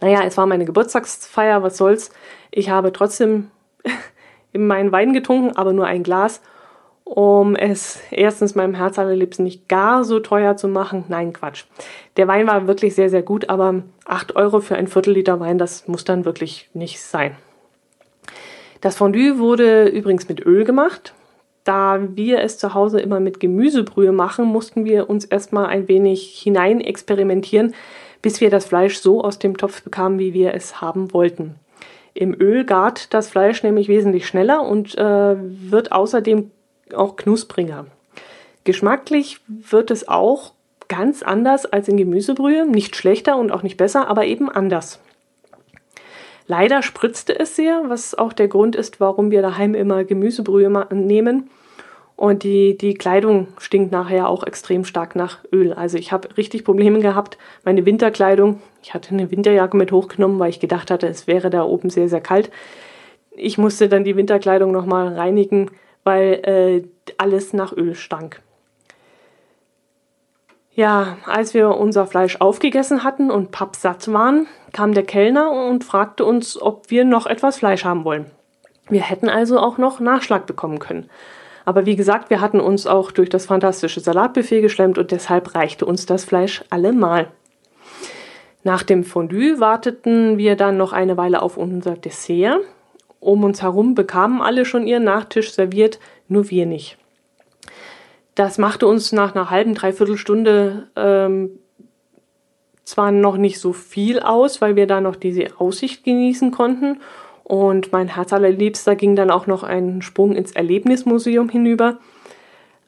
Naja, 0.00 0.22
es 0.24 0.36
war 0.36 0.46
meine 0.46 0.64
Geburtstagsfeier, 0.64 1.62
was 1.62 1.76
soll's. 1.76 2.10
Ich 2.50 2.70
habe 2.70 2.92
trotzdem 2.92 3.50
meinen 4.52 4.92
Wein 4.92 5.12
getrunken, 5.12 5.56
aber 5.56 5.72
nur 5.72 5.86
ein 5.86 6.02
Glas, 6.02 6.40
um 7.04 7.56
es 7.56 8.00
erstens 8.10 8.54
meinem 8.54 8.74
Herz 8.74 8.98
allerliebsten 8.98 9.44
nicht 9.44 9.68
gar 9.68 10.04
so 10.04 10.20
teuer 10.20 10.56
zu 10.56 10.68
machen. 10.68 11.04
Nein, 11.08 11.32
Quatsch. 11.32 11.64
Der 12.16 12.28
Wein 12.28 12.46
war 12.46 12.66
wirklich 12.66 12.94
sehr, 12.94 13.10
sehr 13.10 13.22
gut, 13.22 13.48
aber 13.48 13.82
8 14.06 14.36
Euro 14.36 14.60
für 14.60 14.76
ein 14.76 14.86
Viertel 14.86 15.14
Liter 15.14 15.40
Wein, 15.40 15.58
das 15.58 15.88
muss 15.88 16.04
dann 16.04 16.24
wirklich 16.24 16.70
nicht 16.72 17.00
sein. 17.00 17.36
Das 18.80 18.96
Fondue 18.96 19.38
wurde 19.38 19.88
übrigens 19.88 20.28
mit 20.28 20.44
Öl 20.44 20.64
gemacht. 20.64 21.14
Da 21.64 22.00
wir 22.16 22.40
es 22.40 22.58
zu 22.58 22.74
Hause 22.74 23.00
immer 23.00 23.20
mit 23.20 23.38
Gemüsebrühe 23.38 24.10
machen, 24.10 24.46
mussten 24.46 24.84
wir 24.84 25.08
uns 25.08 25.24
erstmal 25.24 25.66
ein 25.66 25.86
wenig 25.86 26.40
hinein 26.42 26.80
experimentieren, 26.80 27.74
bis 28.20 28.40
wir 28.40 28.50
das 28.50 28.64
Fleisch 28.64 28.98
so 28.98 29.22
aus 29.22 29.38
dem 29.38 29.56
Topf 29.56 29.82
bekamen, 29.82 30.18
wie 30.18 30.34
wir 30.34 30.54
es 30.54 30.80
haben 30.80 31.12
wollten. 31.12 31.54
Im 32.14 32.34
Öl 32.38 32.64
gart 32.64 33.14
das 33.14 33.28
Fleisch 33.28 33.62
nämlich 33.62 33.88
wesentlich 33.88 34.26
schneller 34.26 34.66
und 34.66 34.98
äh, 34.98 35.36
wird 35.36 35.92
außerdem 35.92 36.50
auch 36.94 37.16
knuspriger. 37.16 37.86
Geschmacklich 38.64 39.40
wird 39.46 39.90
es 39.90 40.08
auch 40.08 40.52
ganz 40.88 41.22
anders 41.22 41.66
als 41.66 41.88
in 41.88 41.96
Gemüsebrühe, 41.96 42.66
nicht 42.66 42.96
schlechter 42.96 43.36
und 43.36 43.50
auch 43.50 43.62
nicht 43.62 43.76
besser, 43.76 44.08
aber 44.08 44.26
eben 44.26 44.48
anders. 44.50 45.00
Leider 46.46 46.82
spritzte 46.82 47.38
es 47.38 47.56
sehr, 47.56 47.82
was 47.88 48.14
auch 48.14 48.32
der 48.32 48.48
Grund 48.48 48.76
ist, 48.76 49.00
warum 49.00 49.30
wir 49.30 49.42
daheim 49.42 49.74
immer 49.74 50.04
Gemüsebrühe 50.04 50.86
nehmen. 50.90 51.48
Und 52.14 52.42
die, 52.42 52.76
die 52.76 52.94
Kleidung 52.94 53.48
stinkt 53.58 53.90
nachher 53.90 54.28
auch 54.28 54.44
extrem 54.44 54.84
stark 54.84 55.16
nach 55.16 55.38
Öl. 55.50 55.72
Also 55.72 55.98
ich 55.98 56.12
habe 56.12 56.36
richtig 56.36 56.64
Probleme 56.64 57.00
gehabt. 57.00 57.38
Meine 57.64 57.86
Winterkleidung, 57.86 58.60
ich 58.82 58.92
hatte 58.94 59.12
eine 59.14 59.30
Winterjacke 59.30 59.76
mit 59.76 59.92
hochgenommen, 59.92 60.38
weil 60.38 60.50
ich 60.50 60.60
gedacht 60.60 60.90
hatte, 60.90 61.08
es 61.08 61.26
wäre 61.26 61.50
da 61.50 61.64
oben 61.64 61.90
sehr, 61.90 62.08
sehr 62.08 62.20
kalt. 62.20 62.50
Ich 63.30 63.56
musste 63.56 63.88
dann 63.88 64.04
die 64.04 64.16
Winterkleidung 64.16 64.72
nochmal 64.72 65.14
reinigen, 65.14 65.70
weil 66.04 66.32
äh, 66.44 67.12
alles 67.18 67.52
nach 67.52 67.72
Öl 67.72 67.94
stank. 67.94 68.40
Ja, 70.74 71.18
als 71.26 71.52
wir 71.52 71.76
unser 71.76 72.06
Fleisch 72.06 72.36
aufgegessen 72.40 73.04
hatten 73.04 73.30
und 73.30 73.50
pappsatt 73.50 74.10
waren, 74.10 74.46
kam 74.72 74.94
der 74.94 75.04
Kellner 75.04 75.50
und 75.50 75.84
fragte 75.84 76.24
uns, 76.24 76.60
ob 76.60 76.90
wir 76.90 77.04
noch 77.04 77.26
etwas 77.26 77.58
Fleisch 77.58 77.84
haben 77.84 78.04
wollen. 78.04 78.30
Wir 78.88 79.02
hätten 79.02 79.28
also 79.28 79.58
auch 79.58 79.76
noch 79.76 80.00
Nachschlag 80.00 80.46
bekommen 80.46 80.78
können. 80.78 81.10
Aber 81.64 81.86
wie 81.86 81.94
gesagt, 81.94 82.30
wir 82.30 82.40
hatten 82.40 82.58
uns 82.58 82.86
auch 82.86 83.12
durch 83.12 83.28
das 83.28 83.46
fantastische 83.46 84.00
Salatbuffet 84.00 84.62
geschlemmt 84.62 84.98
und 84.98 85.10
deshalb 85.10 85.54
reichte 85.54 85.84
uns 85.84 86.06
das 86.06 86.24
Fleisch 86.24 86.64
allemal. 86.70 87.28
Nach 88.64 88.82
dem 88.82 89.04
Fondue 89.04 89.60
warteten 89.60 90.38
wir 90.38 90.56
dann 90.56 90.76
noch 90.76 90.92
eine 90.92 91.16
Weile 91.16 91.42
auf 91.42 91.56
unser 91.56 91.96
Dessert. 91.96 92.60
Um 93.22 93.44
uns 93.44 93.62
herum 93.62 93.94
bekamen 93.94 94.42
alle 94.42 94.64
schon 94.64 94.84
ihren 94.84 95.04
Nachtisch 95.04 95.52
serviert, 95.52 96.00
nur 96.26 96.50
wir 96.50 96.66
nicht. 96.66 96.98
Das 98.34 98.58
machte 98.58 98.88
uns 98.88 99.12
nach 99.12 99.32
einer 99.32 99.48
halben, 99.48 99.76
dreiviertel 99.76 100.16
Stunde 100.16 100.88
ähm, 100.96 101.50
zwar 102.82 103.12
noch 103.12 103.36
nicht 103.36 103.60
so 103.60 103.72
viel 103.72 104.18
aus, 104.18 104.60
weil 104.60 104.74
wir 104.74 104.88
da 104.88 105.00
noch 105.00 105.14
diese 105.14 105.60
Aussicht 105.60 106.02
genießen 106.02 106.50
konnten. 106.50 107.00
Und 107.44 107.92
mein 107.92 108.08
Herz 108.08 108.32
allerliebster 108.32 108.96
ging 108.96 109.14
dann 109.14 109.30
auch 109.30 109.46
noch 109.46 109.62
einen 109.62 110.02
Sprung 110.02 110.34
ins 110.34 110.50
Erlebnismuseum 110.50 111.48
hinüber, 111.48 111.98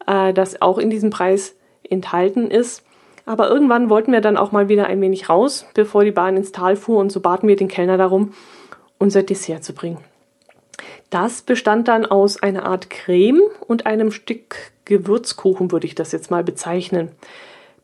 äh, 0.05 0.33
das 0.33 0.61
auch 0.61 0.79
in 0.79 0.91
diesem 0.91 1.11
Preis 1.11 1.55
enthalten 1.89 2.51
ist. 2.51 2.83
Aber 3.25 3.49
irgendwann 3.49 3.89
wollten 3.89 4.11
wir 4.11 4.21
dann 4.21 4.37
auch 4.37 4.51
mal 4.51 4.69
wieder 4.69 4.87
ein 4.87 5.01
wenig 5.01 5.29
raus, 5.29 5.65
bevor 5.75 6.03
die 6.03 6.11
Bahn 6.11 6.37
ins 6.37 6.51
Tal 6.51 6.75
fuhr, 6.75 6.99
und 6.99 7.13
so 7.13 7.21
baten 7.21 7.47
wir 7.47 7.55
den 7.55 7.69
Kellner 7.69 7.99
darum, 7.99 8.33
unser 8.99 9.23
Dessert 9.23 9.63
zu 9.63 9.75
bringen. 9.75 9.99
Das 11.15 11.43
bestand 11.43 11.87
dann 11.87 12.07
aus 12.07 12.43
einer 12.43 12.67
Art 12.67 12.91
Creme 12.91 13.43
und 13.69 13.87
einem 13.87 14.11
Stück 14.11 14.57
Gewürzkuchen, 14.85 15.71
würde 15.71 15.87
ich 15.87 15.95
das 15.95 16.11
jetzt 16.11 16.33
mal 16.33 16.43
bezeichnen. 16.43 17.13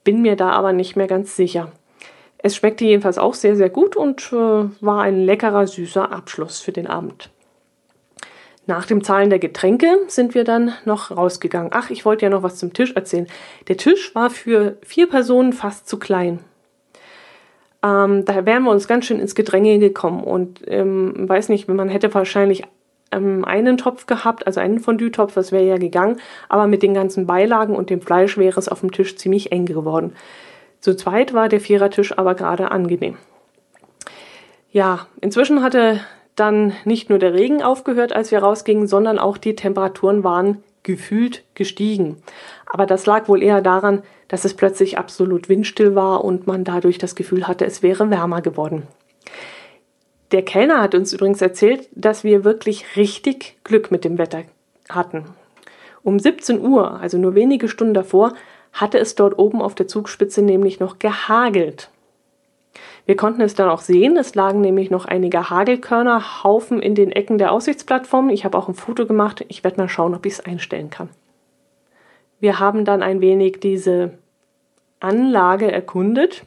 Bin 0.02 0.20
mir 0.20 0.34
da 0.34 0.50
aber 0.50 0.72
nicht 0.72 0.96
mehr 0.96 1.06
ganz 1.06 1.36
sicher. 1.36 1.70
Es 2.38 2.56
schmeckte 2.56 2.84
jedenfalls 2.84 3.18
auch 3.18 3.34
sehr, 3.34 3.54
sehr 3.54 3.70
gut 3.70 3.94
und 3.94 4.32
äh, 4.32 4.64
war 4.80 5.02
ein 5.02 5.20
leckerer, 5.20 5.68
süßer 5.68 6.10
Abschluss 6.10 6.58
für 6.58 6.72
den 6.72 6.88
Abend. 6.88 7.30
Nach 8.66 8.84
dem 8.84 9.04
Zahlen 9.04 9.30
der 9.30 9.38
Getränke 9.38 9.86
sind 10.08 10.34
wir 10.34 10.42
dann 10.42 10.72
noch 10.84 11.16
rausgegangen. 11.16 11.70
Ach, 11.72 11.90
ich 11.90 12.04
wollte 12.04 12.24
ja 12.24 12.30
noch 12.30 12.42
was 12.42 12.56
zum 12.56 12.72
Tisch 12.72 12.94
erzählen. 12.96 13.28
Der 13.68 13.76
Tisch 13.76 14.12
war 14.16 14.30
für 14.30 14.76
vier 14.82 15.08
Personen 15.08 15.52
fast 15.52 15.88
zu 15.88 16.00
klein. 16.00 16.40
Ähm, 17.84 18.24
da 18.24 18.44
wären 18.44 18.64
wir 18.64 18.72
uns 18.72 18.88
ganz 18.88 19.04
schön 19.06 19.20
ins 19.20 19.36
Gedränge 19.36 19.78
gekommen 19.78 20.24
und 20.24 20.62
ähm, 20.66 21.28
weiß 21.28 21.48
nicht, 21.48 21.68
man 21.68 21.88
hätte 21.88 22.12
wahrscheinlich 22.12 22.64
ähm, 23.12 23.44
einen 23.44 23.76
Topf 23.76 24.06
gehabt, 24.06 24.46
also 24.46 24.60
einen 24.60 24.80
Fondue-Topf, 24.80 25.34
das 25.34 25.52
wäre 25.52 25.64
ja 25.64 25.76
gegangen, 25.78 26.20
aber 26.48 26.66
mit 26.66 26.82
den 26.82 26.94
ganzen 26.94 27.26
Beilagen 27.26 27.74
und 27.74 27.90
dem 27.90 28.00
Fleisch 28.00 28.38
wäre 28.38 28.58
es 28.58 28.68
auf 28.68 28.80
dem 28.80 28.92
Tisch 28.92 29.16
ziemlich 29.16 29.52
eng 29.52 29.66
geworden. 29.66 30.14
Zu 30.80 30.96
zweit 30.96 31.34
war 31.34 31.48
der 31.48 31.60
Vierertisch 31.60 32.16
aber 32.16 32.34
gerade 32.34 32.70
angenehm. 32.70 33.16
Ja, 34.72 35.06
inzwischen 35.20 35.62
hatte 35.62 36.00
dann 36.36 36.72
nicht 36.84 37.10
nur 37.10 37.18
der 37.18 37.34
Regen 37.34 37.62
aufgehört, 37.62 38.14
als 38.14 38.30
wir 38.30 38.38
rausgingen, 38.38 38.86
sondern 38.86 39.18
auch 39.18 39.36
die 39.36 39.56
Temperaturen 39.56 40.24
waren 40.24 40.62
gefühlt 40.82 41.44
gestiegen. 41.54 42.22
Aber 42.66 42.86
das 42.86 43.04
lag 43.04 43.28
wohl 43.28 43.42
eher 43.42 43.60
daran, 43.60 44.02
dass 44.28 44.44
es 44.44 44.54
plötzlich 44.54 44.96
absolut 44.96 45.48
windstill 45.48 45.94
war 45.94 46.24
und 46.24 46.46
man 46.46 46.64
dadurch 46.64 46.98
das 46.98 47.14
Gefühl 47.14 47.46
hatte, 47.46 47.66
es 47.66 47.82
wäre 47.82 48.08
wärmer 48.10 48.40
geworden. 48.40 48.84
Der 50.32 50.42
Kellner 50.42 50.80
hat 50.80 50.94
uns 50.94 51.12
übrigens 51.12 51.42
erzählt, 51.42 51.88
dass 51.92 52.22
wir 52.22 52.44
wirklich 52.44 52.96
richtig 52.96 53.56
Glück 53.64 53.90
mit 53.90 54.04
dem 54.04 54.18
Wetter 54.18 54.44
hatten. 54.88 55.24
Um 56.02 56.18
17 56.18 56.60
Uhr, 56.60 57.00
also 57.00 57.18
nur 57.18 57.34
wenige 57.34 57.68
Stunden 57.68 57.94
davor, 57.94 58.34
hatte 58.72 58.98
es 58.98 59.16
dort 59.16 59.38
oben 59.38 59.60
auf 59.60 59.74
der 59.74 59.88
Zugspitze 59.88 60.42
nämlich 60.42 60.80
noch 60.80 60.98
gehagelt. 60.98 61.90
Wir 63.06 63.16
konnten 63.16 63.40
es 63.40 63.54
dann 63.54 63.68
auch 63.68 63.80
sehen, 63.80 64.16
es 64.16 64.36
lagen 64.36 64.60
nämlich 64.60 64.90
noch 64.90 65.04
einige 65.04 65.50
Hagelkörnerhaufen 65.50 66.80
in 66.80 66.94
den 66.94 67.10
Ecken 67.10 67.38
der 67.38 67.50
Aussichtsplattform. 67.50 68.30
Ich 68.30 68.44
habe 68.44 68.56
auch 68.56 68.68
ein 68.68 68.74
Foto 68.74 69.06
gemacht, 69.06 69.44
ich 69.48 69.64
werde 69.64 69.78
mal 69.78 69.88
schauen, 69.88 70.14
ob 70.14 70.24
ich 70.26 70.34
es 70.34 70.44
einstellen 70.44 70.90
kann. 70.90 71.08
Wir 72.38 72.60
haben 72.60 72.84
dann 72.84 73.02
ein 73.02 73.20
wenig 73.20 73.58
diese 73.60 74.12
Anlage 75.00 75.70
erkundet. 75.70 76.44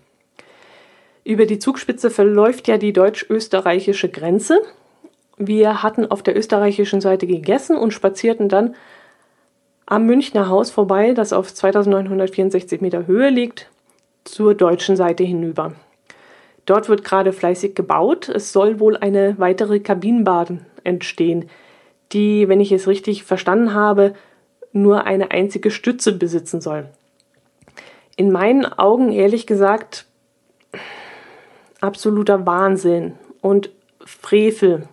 Über 1.23 1.45
die 1.45 1.59
Zugspitze 1.59 2.09
verläuft 2.09 2.67
ja 2.67 2.77
die 2.77 2.91
deutsch-österreichische 2.91 4.09
Grenze. 4.09 4.61
Wir 5.37 5.81
hatten 5.81 6.11
auf 6.11 6.21
der 6.21 6.37
österreichischen 6.37 7.01
Seite 7.01 7.27
gegessen 7.27 7.77
und 7.77 7.91
spazierten 7.91 8.49
dann 8.49 8.75
am 9.85 10.05
Münchner 10.05 10.49
Haus 10.49 10.69
vorbei, 10.69 11.13
das 11.13 11.33
auf 11.33 11.53
2964 11.53 12.81
Meter 12.81 13.07
Höhe 13.07 13.29
liegt, 13.29 13.69
zur 14.25 14.53
deutschen 14.53 14.95
Seite 14.95 15.23
hinüber. 15.23 15.73
Dort 16.65 16.87
wird 16.87 17.03
gerade 17.03 17.33
fleißig 17.33 17.75
gebaut. 17.75 18.29
Es 18.29 18.53
soll 18.53 18.79
wohl 18.79 18.95
eine 18.97 19.35
weitere 19.37 19.79
Kabinenbahn 19.79 20.65
entstehen, 20.83 21.49
die, 22.11 22.47
wenn 22.47 22.61
ich 22.61 22.71
es 22.71 22.87
richtig 22.87 23.23
verstanden 23.23 23.73
habe, 23.73 24.13
nur 24.71 25.05
eine 25.05 25.31
einzige 25.31 25.71
Stütze 25.71 26.13
besitzen 26.13 26.61
soll. 26.61 26.89
In 28.15 28.31
meinen 28.31 28.65
Augen, 28.65 29.11
ehrlich 29.11 29.47
gesagt, 29.47 30.05
absoluter 31.83 32.45
Wahnsinn 32.45 33.13
und 33.41 33.69
Frevel. 34.05 34.87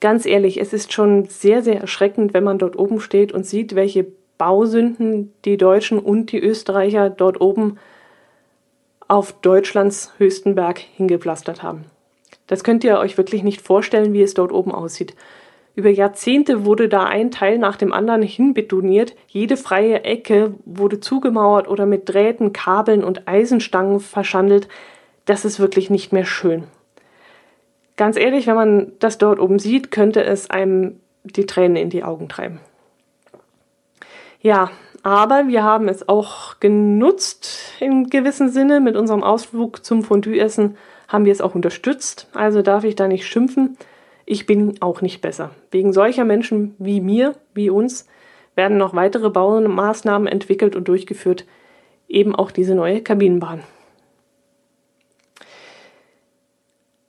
Ganz 0.00 0.26
ehrlich, 0.26 0.60
es 0.60 0.72
ist 0.72 0.92
schon 0.92 1.26
sehr, 1.26 1.62
sehr 1.62 1.80
erschreckend, 1.80 2.34
wenn 2.34 2.44
man 2.44 2.58
dort 2.58 2.76
oben 2.76 3.00
steht 3.00 3.32
und 3.32 3.46
sieht, 3.46 3.74
welche 3.74 4.06
Bausünden 4.38 5.32
die 5.44 5.56
Deutschen 5.56 5.98
und 5.98 6.32
die 6.32 6.40
Österreicher 6.40 7.10
dort 7.10 7.40
oben 7.40 7.78
auf 9.06 9.34
Deutschlands 9.42 10.12
höchsten 10.18 10.54
Berg 10.54 10.78
hingepflastert 10.78 11.62
haben. 11.62 11.84
Das 12.46 12.64
könnt 12.64 12.82
ihr 12.82 12.98
euch 12.98 13.16
wirklich 13.18 13.42
nicht 13.42 13.60
vorstellen, 13.60 14.12
wie 14.12 14.22
es 14.22 14.34
dort 14.34 14.50
oben 14.50 14.72
aussieht. 14.72 15.14
Über 15.74 15.90
Jahrzehnte 15.90 16.66
wurde 16.66 16.88
da 16.88 17.04
ein 17.04 17.30
Teil 17.30 17.58
nach 17.58 17.76
dem 17.76 17.92
anderen 17.92 18.22
hinbetoniert, 18.22 19.14
jede 19.28 19.56
freie 19.56 20.04
Ecke 20.04 20.54
wurde 20.64 21.00
zugemauert 21.00 21.68
oder 21.68 21.86
mit 21.86 22.08
Drähten, 22.08 22.52
Kabeln 22.52 23.04
und 23.04 23.28
Eisenstangen 23.28 24.00
verschandelt, 24.00 24.68
das 25.24 25.44
ist 25.44 25.60
wirklich 25.60 25.90
nicht 25.90 26.12
mehr 26.12 26.24
schön. 26.24 26.64
Ganz 27.96 28.16
ehrlich, 28.16 28.46
wenn 28.46 28.54
man 28.54 28.92
das 28.98 29.18
dort 29.18 29.38
oben 29.38 29.58
sieht, 29.58 29.90
könnte 29.90 30.24
es 30.24 30.50
einem 30.50 31.00
die 31.24 31.46
Tränen 31.46 31.76
in 31.76 31.90
die 31.90 32.04
Augen 32.04 32.28
treiben. 32.28 32.60
Ja, 34.40 34.70
aber 35.02 35.48
wir 35.48 35.62
haben 35.62 35.88
es 35.88 36.08
auch 36.08 36.58
genutzt 36.58 37.74
in 37.80 38.08
gewissem 38.08 38.48
Sinne. 38.48 38.80
Mit 38.80 38.96
unserem 38.96 39.22
Ausflug 39.22 39.84
zum 39.84 40.02
Fondue-Essen 40.02 40.76
haben 41.08 41.24
wir 41.24 41.32
es 41.32 41.40
auch 41.40 41.54
unterstützt. 41.54 42.28
Also 42.34 42.62
darf 42.62 42.84
ich 42.84 42.96
da 42.96 43.06
nicht 43.08 43.26
schimpfen. 43.26 43.76
Ich 44.24 44.46
bin 44.46 44.80
auch 44.80 45.00
nicht 45.00 45.20
besser. 45.20 45.50
Wegen 45.70 45.92
solcher 45.92 46.24
Menschen 46.24 46.74
wie 46.78 47.00
mir, 47.00 47.34
wie 47.54 47.70
uns, 47.70 48.08
werden 48.54 48.78
noch 48.78 48.94
weitere 48.94 49.30
Baumaßnahmen 49.30 50.28
entwickelt 50.28 50.76
und 50.76 50.88
durchgeführt. 50.88 51.44
Eben 52.08 52.34
auch 52.34 52.50
diese 52.50 52.74
neue 52.74 53.02
Kabinenbahn. 53.02 53.62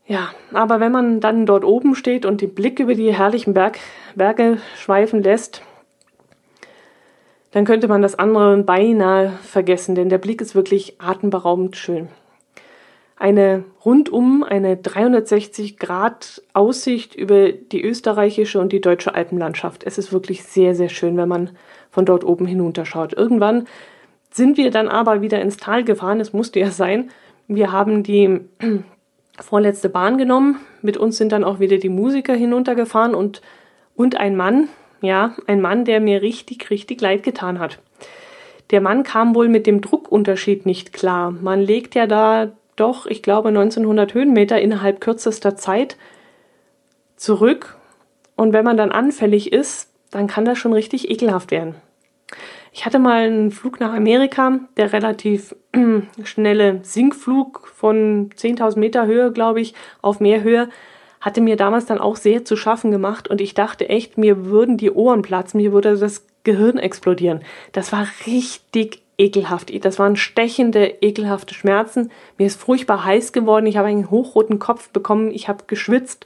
Ja, 0.05 0.31
aber 0.51 0.79
wenn 0.79 0.91
man 0.91 1.21
dann 1.21 1.45
dort 1.45 1.63
oben 1.63 1.95
steht 1.95 2.25
und 2.25 2.41
den 2.41 2.53
Blick 2.53 2.79
über 2.79 2.93
die 2.93 3.13
herrlichen 3.13 3.53
Berg, 3.53 3.79
Berge 4.15 4.57
schweifen 4.77 5.23
lässt, 5.23 5.61
dann 7.51 7.65
könnte 7.65 7.87
man 7.87 8.01
das 8.01 8.17
andere 8.17 8.57
beinahe 8.63 9.31
vergessen, 9.43 9.95
denn 9.95 10.09
der 10.09 10.17
Blick 10.17 10.41
ist 10.41 10.55
wirklich 10.55 10.99
atemberaubend 10.99 11.77
schön. 11.77 12.09
Eine 13.15 13.63
rundum 13.85 14.43
eine 14.43 14.75
360 14.75 15.77
Grad 15.77 16.41
Aussicht 16.51 17.15
über 17.15 17.53
die 17.53 17.81
österreichische 17.81 18.59
und 18.59 18.73
die 18.73 18.81
deutsche 18.81 19.15
Alpenlandschaft. 19.15 19.83
Es 19.85 19.97
ist 19.97 20.11
wirklich 20.11 20.43
sehr, 20.43 20.75
sehr 20.75 20.89
schön, 20.89 21.15
wenn 21.15 21.29
man 21.29 21.51
von 21.91 22.05
dort 22.05 22.25
oben 22.25 22.47
hinunterschaut. 22.47 23.13
Irgendwann 23.13 23.67
sind 24.31 24.57
wir 24.57 24.71
dann 24.71 24.89
aber 24.89 25.21
wieder 25.21 25.39
ins 25.41 25.57
Tal 25.57 25.83
gefahren. 25.83 26.19
Es 26.19 26.33
musste 26.33 26.59
ja 26.59 26.71
sein. 26.71 27.11
Wir 27.47 27.71
haben 27.71 28.03
die 28.03 28.41
vorletzte 29.39 29.89
Bahn 29.89 30.17
genommen. 30.17 30.59
Mit 30.81 30.97
uns 30.97 31.17
sind 31.17 31.31
dann 31.31 31.43
auch 31.43 31.59
wieder 31.59 31.77
die 31.77 31.89
Musiker 31.89 32.33
hinuntergefahren 32.33 33.15
und, 33.15 33.41
und 33.95 34.17
ein 34.17 34.35
Mann, 34.35 34.69
ja, 35.01 35.35
ein 35.47 35.61
Mann, 35.61 35.85
der 35.85 35.99
mir 35.99 36.21
richtig, 36.21 36.69
richtig 36.69 37.01
leid 37.01 37.23
getan 37.23 37.59
hat. 37.59 37.79
Der 38.71 38.81
Mann 38.81 39.03
kam 39.03 39.35
wohl 39.35 39.49
mit 39.49 39.67
dem 39.67 39.81
Druckunterschied 39.81 40.65
nicht 40.65 40.93
klar. 40.93 41.31
Man 41.31 41.61
legt 41.61 41.95
ja 41.95 42.07
da 42.07 42.51
doch, 42.75 43.05
ich 43.05 43.21
glaube, 43.21 43.49
1900 43.49 44.13
Höhenmeter 44.13 44.59
innerhalb 44.59 45.01
kürzester 45.01 45.55
Zeit 45.55 45.97
zurück. 47.15 47.77
Und 48.35 48.53
wenn 48.53 48.65
man 48.65 48.77
dann 48.77 48.91
anfällig 48.91 49.53
ist, 49.53 49.89
dann 50.09 50.27
kann 50.27 50.45
das 50.45 50.57
schon 50.57 50.73
richtig 50.73 51.09
ekelhaft 51.09 51.51
werden. 51.51 51.75
Ich 52.75 52.87
hatte 52.87 52.97
mal 52.97 53.27
einen 53.27 53.51
Flug 53.51 53.79
nach 53.79 53.93
Amerika, 53.93 54.59
der 54.77 54.93
relativ 54.93 55.55
schnelle 56.23 56.79
Sinkflug 56.81 57.67
von 57.67 58.31
10.000 58.31 58.79
Meter 58.79 59.05
Höhe, 59.05 59.31
glaube 59.31 59.61
ich, 59.61 59.75
auf 60.01 60.19
Meerhöhe, 60.19 60.69
hatte 61.21 61.39
mir 61.39 61.55
damals 61.55 61.85
dann 61.85 61.99
auch 61.99 62.15
sehr 62.15 62.45
zu 62.45 62.55
schaffen 62.57 62.89
gemacht 62.89 63.27
und 63.27 63.41
ich 63.41 63.53
dachte 63.53 63.87
echt, 63.89 64.17
mir 64.17 64.45
würden 64.45 64.77
die 64.77 64.89
Ohren 64.89 65.21
platzen, 65.21 65.61
mir 65.61 65.71
würde 65.71 65.95
das 65.95 66.25
Gehirn 66.43 66.79
explodieren. 66.79 67.41
Das 67.73 67.91
war 67.91 68.07
richtig 68.25 69.03
ekelhaft. 69.19 69.71
Das 69.85 69.99
waren 69.99 70.15
stechende, 70.15 70.95
ekelhafte 71.01 71.53
Schmerzen. 71.53 72.11
Mir 72.39 72.47
ist 72.47 72.59
furchtbar 72.59 73.05
heiß 73.05 73.33
geworden. 73.33 73.67
Ich 73.67 73.77
habe 73.77 73.87
einen 73.87 74.09
hochroten 74.09 74.57
Kopf 74.57 74.89
bekommen. 74.89 75.29
Ich 75.31 75.47
habe 75.47 75.65
geschwitzt. 75.67 76.25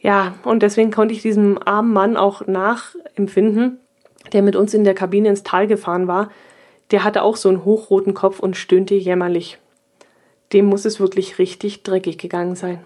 Ja, 0.00 0.34
und 0.42 0.64
deswegen 0.64 0.90
konnte 0.90 1.14
ich 1.14 1.22
diesem 1.22 1.58
armen 1.64 1.92
Mann 1.92 2.16
auch 2.16 2.46
nachempfinden 2.46 3.78
der 4.32 4.42
mit 4.42 4.56
uns 4.56 4.74
in 4.74 4.84
der 4.84 4.94
Kabine 4.94 5.28
ins 5.28 5.42
Tal 5.42 5.66
gefahren 5.66 6.06
war, 6.06 6.30
der 6.90 7.04
hatte 7.04 7.22
auch 7.22 7.36
so 7.36 7.48
einen 7.48 7.64
hochroten 7.64 8.14
Kopf 8.14 8.40
und 8.40 8.56
stöhnte 8.56 8.94
jämmerlich. 8.94 9.58
dem 10.54 10.64
muss 10.64 10.86
es 10.86 10.98
wirklich 10.98 11.38
richtig 11.38 11.82
dreckig 11.82 12.16
gegangen 12.16 12.56
sein. 12.56 12.80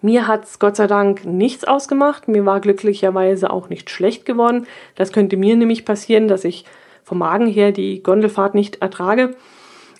Mir 0.00 0.28
hat's 0.28 0.60
Gott 0.60 0.76
sei 0.76 0.86
Dank 0.86 1.24
nichts 1.24 1.64
ausgemacht. 1.64 2.28
Mir 2.28 2.46
war 2.46 2.60
glücklicherweise 2.60 3.50
auch 3.50 3.68
nicht 3.68 3.90
schlecht 3.90 4.24
geworden. 4.24 4.68
Das 4.94 5.12
könnte 5.12 5.36
mir 5.36 5.56
nämlich 5.56 5.84
passieren, 5.84 6.28
dass 6.28 6.44
ich 6.44 6.64
vom 7.02 7.18
Magen 7.18 7.48
her 7.48 7.72
die 7.72 8.02
Gondelfahrt 8.02 8.54
nicht 8.54 8.80
ertrage. 8.80 9.34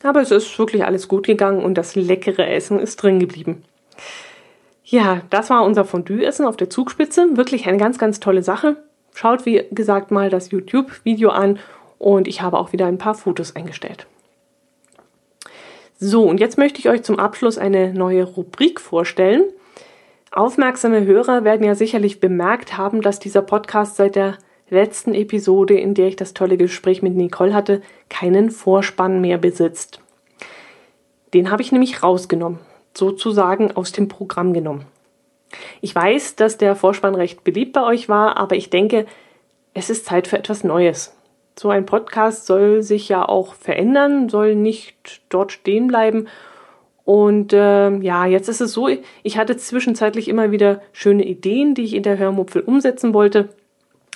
Aber 0.05 0.21
es 0.21 0.31
ist 0.31 0.57
wirklich 0.59 0.85
alles 0.85 1.09
gut 1.09 1.27
gegangen 1.27 1.65
und 1.65 1.75
das 1.75 1.97
leckere 1.97 2.47
Essen 2.47 2.79
ist 2.79 3.03
drin 3.03 3.19
geblieben. 3.19 3.65
Ja, 4.85 5.23
das 5.31 5.51
war 5.51 5.65
unser 5.65 5.85
Fondue-Essen 5.85 6.47
auf 6.47 6.57
der 6.57 6.71
Zugspitze. 6.71 7.37
Wirklich 7.37 7.67
eine 7.67 7.79
ganz, 7.79 7.99
ganz 7.99 8.21
tolle 8.21 8.45
Sache. 8.45 8.77
Schaut, 9.15 9.47
wie 9.47 9.65
gesagt, 9.71 10.11
mal 10.11 10.31
das 10.31 10.51
YouTube-Video 10.51 11.31
an 11.31 11.59
und 11.99 12.29
ich 12.29 12.41
habe 12.43 12.59
auch 12.59 12.73
wieder 12.73 12.87
ein 12.87 12.99
paar 12.99 13.15
Fotos 13.15 13.57
eingestellt. 13.57 14.07
So, 15.99 16.25
und 16.25 16.39
jetzt 16.39 16.59
möchte 16.59 16.79
ich 16.79 16.89
euch 16.89 17.03
zum 17.03 17.19
Abschluss 17.19 17.59
eine 17.59 17.93
neue 17.93 18.23
Rubrik 18.23 18.81
vorstellen. 18.81 19.43
Aufmerksame 20.31 21.05
Hörer 21.05 21.43
werden 21.43 21.67
ja 21.67 21.75
sicherlich 21.75 22.21
bemerkt 22.21 22.77
haben, 22.77 23.03
dass 23.03 23.19
dieser 23.19 23.43
Podcast 23.43 23.97
seit 23.97 24.15
der 24.15 24.39
letzten 24.71 25.15
Episode, 25.15 25.75
in 25.75 25.95
der 25.95 26.07
ich 26.09 26.17
das 26.17 26.35
tolle 26.35 26.57
Gespräch 26.57 27.03
mit 27.03 27.17
Nicole 27.17 27.55
hatte, 27.55 27.83
keinen 28.09 28.51
Vorspann 28.51 29.21
mehr 29.21 29.39
besitzt. 29.39 30.01
Den 31.35 31.51
habe 31.51 31.63
ich 31.63 31.73
nämlich 31.73 32.03
rausgenommen, 32.03 32.61
sozusagen 32.95 33.73
aus 33.73 33.93
dem 33.93 34.09
Programm 34.09 34.53
genommen. 34.53 34.85
Ich 35.81 35.95
weiß, 35.95 36.37
dass 36.37 36.59
der 36.59 36.77
Vorspann 36.77 37.15
recht 37.15 37.45
beliebt 37.45 37.73
bei 37.73 37.85
euch 37.85 38.09
war, 38.09 38.37
aber 38.37 38.57
ich 38.57 38.71
denke, 38.71 39.07
es 39.75 39.91
ist 39.91 40.07
Zeit 40.07 40.27
für 40.27 40.39
etwas 40.39 40.65
Neues. 40.65 41.17
So 41.59 41.71
ein 41.71 41.87
Podcast 41.87 42.47
soll 42.47 42.83
sich 42.83 43.09
ja 43.09 43.29
auch 43.29 43.55
verändern, 43.55 44.29
soll 44.29 44.55
nicht 44.55 45.23
dort 45.29 45.53
stehen 45.53 45.89
bleiben. 45.89 46.29
Und 47.05 47.53
äh, 47.53 47.97
ja, 47.99 48.27
jetzt 48.27 48.49
ist 48.49 48.61
es 48.61 48.73
so, 48.73 48.89
ich 49.23 49.39
hatte 49.39 49.57
zwischenzeitlich 49.57 50.29
immer 50.29 50.51
wieder 50.51 50.83
schöne 50.93 51.25
Ideen, 51.25 51.75
die 51.75 51.85
ich 51.85 51.95
in 51.95 52.03
der 52.03 52.19
Hörmupfel 52.19 52.63
umsetzen 52.63 53.15
wollte, 53.15 53.49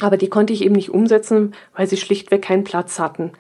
aber 0.01 0.17
die 0.17 0.29
konnte 0.29 0.53
ich 0.53 0.63
eben 0.63 0.75
nicht 0.75 0.91
umsetzen, 0.91 1.55
weil 1.75 1.87
sie 1.87 1.97
schlichtweg 1.97 2.43
keinen 2.43 2.65
Platz 2.65 2.99
hatten. 2.99 3.33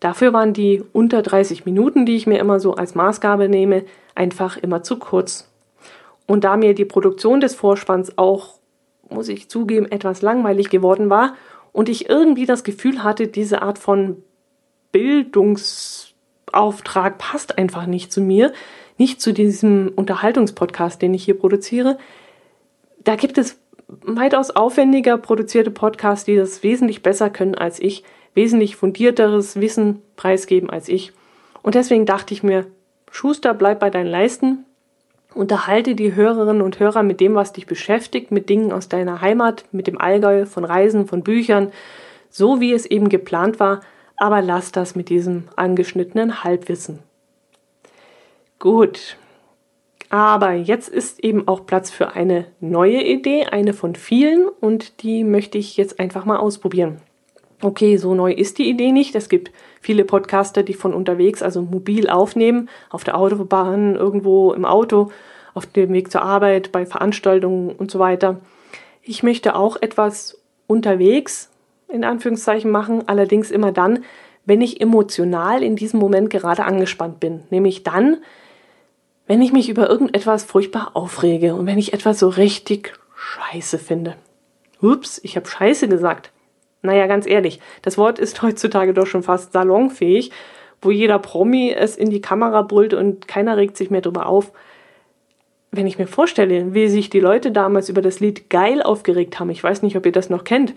Dafür 0.00 0.32
waren 0.32 0.52
die 0.52 0.84
unter 0.92 1.22
30 1.22 1.64
Minuten, 1.64 2.06
die 2.06 2.16
ich 2.16 2.26
mir 2.26 2.38
immer 2.38 2.60
so 2.60 2.74
als 2.74 2.94
Maßgabe 2.94 3.48
nehme, 3.48 3.84
einfach 4.14 4.56
immer 4.56 4.82
zu 4.82 4.98
kurz. 4.98 5.47
Und 6.28 6.44
da 6.44 6.56
mir 6.56 6.74
die 6.74 6.84
Produktion 6.84 7.40
des 7.40 7.56
Vorspanns 7.56 8.16
auch, 8.18 8.60
muss 9.08 9.28
ich 9.28 9.48
zugeben, 9.48 9.90
etwas 9.90 10.22
langweilig 10.22 10.68
geworden 10.68 11.08
war 11.08 11.34
und 11.72 11.88
ich 11.88 12.10
irgendwie 12.10 12.44
das 12.44 12.64
Gefühl 12.64 13.02
hatte, 13.02 13.28
diese 13.28 13.62
Art 13.62 13.78
von 13.78 14.22
Bildungsauftrag 14.92 17.16
passt 17.16 17.56
einfach 17.56 17.86
nicht 17.86 18.12
zu 18.12 18.20
mir, 18.20 18.52
nicht 18.98 19.22
zu 19.22 19.32
diesem 19.32 19.90
Unterhaltungspodcast, 19.96 21.00
den 21.00 21.14
ich 21.14 21.24
hier 21.24 21.38
produziere. 21.38 21.96
Da 23.02 23.16
gibt 23.16 23.38
es 23.38 23.58
weitaus 23.86 24.50
aufwendiger 24.50 25.16
produzierte 25.16 25.70
Podcasts, 25.70 26.26
die 26.26 26.36
das 26.36 26.62
wesentlich 26.62 27.02
besser 27.02 27.30
können 27.30 27.54
als 27.54 27.80
ich, 27.80 28.04
wesentlich 28.34 28.76
fundierteres 28.76 29.58
Wissen 29.58 30.02
preisgeben 30.16 30.68
als 30.68 30.90
ich. 30.90 31.14
Und 31.62 31.74
deswegen 31.74 32.04
dachte 32.04 32.34
ich 32.34 32.42
mir, 32.42 32.66
Schuster, 33.10 33.54
bleib 33.54 33.80
bei 33.80 33.88
deinen 33.88 34.10
Leisten, 34.10 34.66
Unterhalte 35.34 35.94
die 35.94 36.14
Hörerinnen 36.14 36.62
und 36.62 36.80
Hörer 36.80 37.02
mit 37.02 37.20
dem, 37.20 37.34
was 37.34 37.52
dich 37.52 37.66
beschäftigt, 37.66 38.30
mit 38.30 38.48
Dingen 38.48 38.72
aus 38.72 38.88
deiner 38.88 39.20
Heimat, 39.20 39.64
mit 39.72 39.86
dem 39.86 40.00
Allgäu, 40.00 40.46
von 40.46 40.64
Reisen, 40.64 41.06
von 41.06 41.22
Büchern, 41.22 41.70
so 42.30 42.60
wie 42.60 42.72
es 42.72 42.86
eben 42.86 43.08
geplant 43.08 43.60
war, 43.60 43.80
aber 44.16 44.42
lass 44.42 44.72
das 44.72 44.96
mit 44.96 45.08
diesem 45.08 45.44
angeschnittenen 45.56 46.42
Halbwissen. 46.44 47.00
Gut. 48.58 49.16
Aber 50.10 50.52
jetzt 50.54 50.88
ist 50.88 51.22
eben 51.22 51.46
auch 51.46 51.66
Platz 51.66 51.90
für 51.90 52.14
eine 52.14 52.46
neue 52.60 53.02
Idee, 53.02 53.44
eine 53.44 53.74
von 53.74 53.94
vielen, 53.94 54.48
und 54.48 55.02
die 55.02 55.22
möchte 55.22 55.58
ich 55.58 55.76
jetzt 55.76 56.00
einfach 56.00 56.24
mal 56.24 56.38
ausprobieren. 56.38 57.02
Okay, 57.60 57.96
so 57.96 58.14
neu 58.14 58.32
ist 58.32 58.58
die 58.58 58.68
Idee 58.68 58.92
nicht. 58.92 59.16
Es 59.16 59.28
gibt 59.28 59.50
viele 59.80 60.04
Podcaster, 60.04 60.62
die 60.62 60.74
von 60.74 60.94
unterwegs, 60.94 61.42
also 61.42 61.60
mobil 61.62 62.08
aufnehmen, 62.08 62.68
auf 62.88 63.02
der 63.02 63.18
Autobahn, 63.18 63.96
irgendwo 63.96 64.52
im 64.52 64.64
Auto, 64.64 65.10
auf 65.54 65.66
dem 65.66 65.92
Weg 65.92 66.12
zur 66.12 66.22
Arbeit, 66.22 66.70
bei 66.70 66.86
Veranstaltungen 66.86 67.70
und 67.70 67.90
so 67.90 67.98
weiter. 67.98 68.40
Ich 69.02 69.24
möchte 69.24 69.56
auch 69.56 69.76
etwas 69.80 70.38
unterwegs, 70.68 71.50
in 71.88 72.04
Anführungszeichen, 72.04 72.70
machen, 72.70 73.08
allerdings 73.08 73.50
immer 73.50 73.72
dann, 73.72 74.04
wenn 74.44 74.60
ich 74.60 74.80
emotional 74.80 75.62
in 75.64 75.74
diesem 75.74 75.98
Moment 75.98 76.30
gerade 76.30 76.64
angespannt 76.64 77.18
bin. 77.18 77.42
Nämlich 77.50 77.82
dann, 77.82 78.18
wenn 79.26 79.42
ich 79.42 79.52
mich 79.52 79.68
über 79.68 79.90
irgendetwas 79.90 80.44
furchtbar 80.44 80.92
aufrege 80.94 81.56
und 81.56 81.66
wenn 81.66 81.78
ich 81.78 81.92
etwas 81.92 82.20
so 82.20 82.28
richtig 82.28 82.94
scheiße 83.16 83.78
finde. 83.78 84.14
Ups, 84.80 85.20
ich 85.24 85.36
habe 85.36 85.48
scheiße 85.48 85.88
gesagt. 85.88 86.30
Naja, 86.82 87.06
ganz 87.06 87.26
ehrlich, 87.26 87.60
das 87.82 87.98
Wort 87.98 88.18
ist 88.18 88.42
heutzutage 88.42 88.94
doch 88.94 89.06
schon 89.06 89.22
fast 89.22 89.52
salonfähig, 89.52 90.30
wo 90.80 90.90
jeder 90.90 91.18
Promi 91.18 91.72
es 91.72 91.96
in 91.96 92.10
die 92.10 92.20
Kamera 92.20 92.62
brüllt 92.62 92.94
und 92.94 93.26
keiner 93.26 93.56
regt 93.56 93.76
sich 93.76 93.90
mehr 93.90 94.00
drüber 94.00 94.26
auf. 94.26 94.52
Wenn 95.70 95.86
ich 95.86 95.98
mir 95.98 96.06
vorstelle, 96.06 96.72
wie 96.72 96.88
sich 96.88 97.10
die 97.10 97.20
Leute 97.20 97.50
damals 97.50 97.88
über 97.88 98.00
das 98.00 98.20
Lied 98.20 98.48
geil 98.48 98.82
aufgeregt 98.82 99.38
haben, 99.38 99.50
ich 99.50 99.62
weiß 99.62 99.82
nicht, 99.82 99.96
ob 99.96 100.06
ihr 100.06 100.12
das 100.12 100.30
noch 100.30 100.44
kennt. 100.44 100.74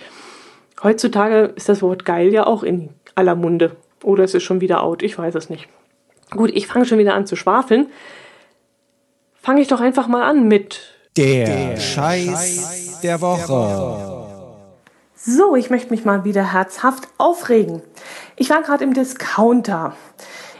Heutzutage 0.84 1.54
ist 1.56 1.70
das 1.70 1.82
Wort 1.82 2.04
geil 2.04 2.34
ja 2.34 2.48
auch 2.48 2.64
in 2.64 2.90
aller 3.16 3.36
Munde. 3.36 3.76
Oder 4.04 4.24
es 4.24 4.34
ist 4.34 4.44
schon 4.44 4.62
wieder 4.62 4.84
out, 4.84 5.04
ich 5.04 5.18
weiß 5.18 5.36
es 5.36 5.50
nicht. 5.50 5.70
Gut, 6.32 6.50
ich 6.54 6.68
fange 6.68 6.86
schon 6.86 6.98
wieder 6.98 7.14
an 7.14 7.28
zu 7.28 7.36
schwafeln. 7.36 7.88
Fange 9.36 9.62
ich 9.62 9.68
doch 9.68 9.82
einfach 9.82 10.08
mal 10.08 10.24
an 10.24 10.48
mit 10.48 10.80
der, 11.18 11.46
der 11.46 11.78
Scheiß, 11.78 12.26
Scheiß 12.28 13.00
der 13.02 13.22
Woche. 13.22 14.11
So, 15.24 15.56
ich 15.56 15.70
möchte 15.70 15.92
mich 15.92 16.04
mal 16.04 16.24
wieder 16.24 16.52
herzhaft 16.52 17.08
aufregen. 17.20 17.84
Ich 18.38 18.50
war 18.50 18.64
gerade 18.64 18.84
im 18.84 18.96
Discounter. 18.96 19.94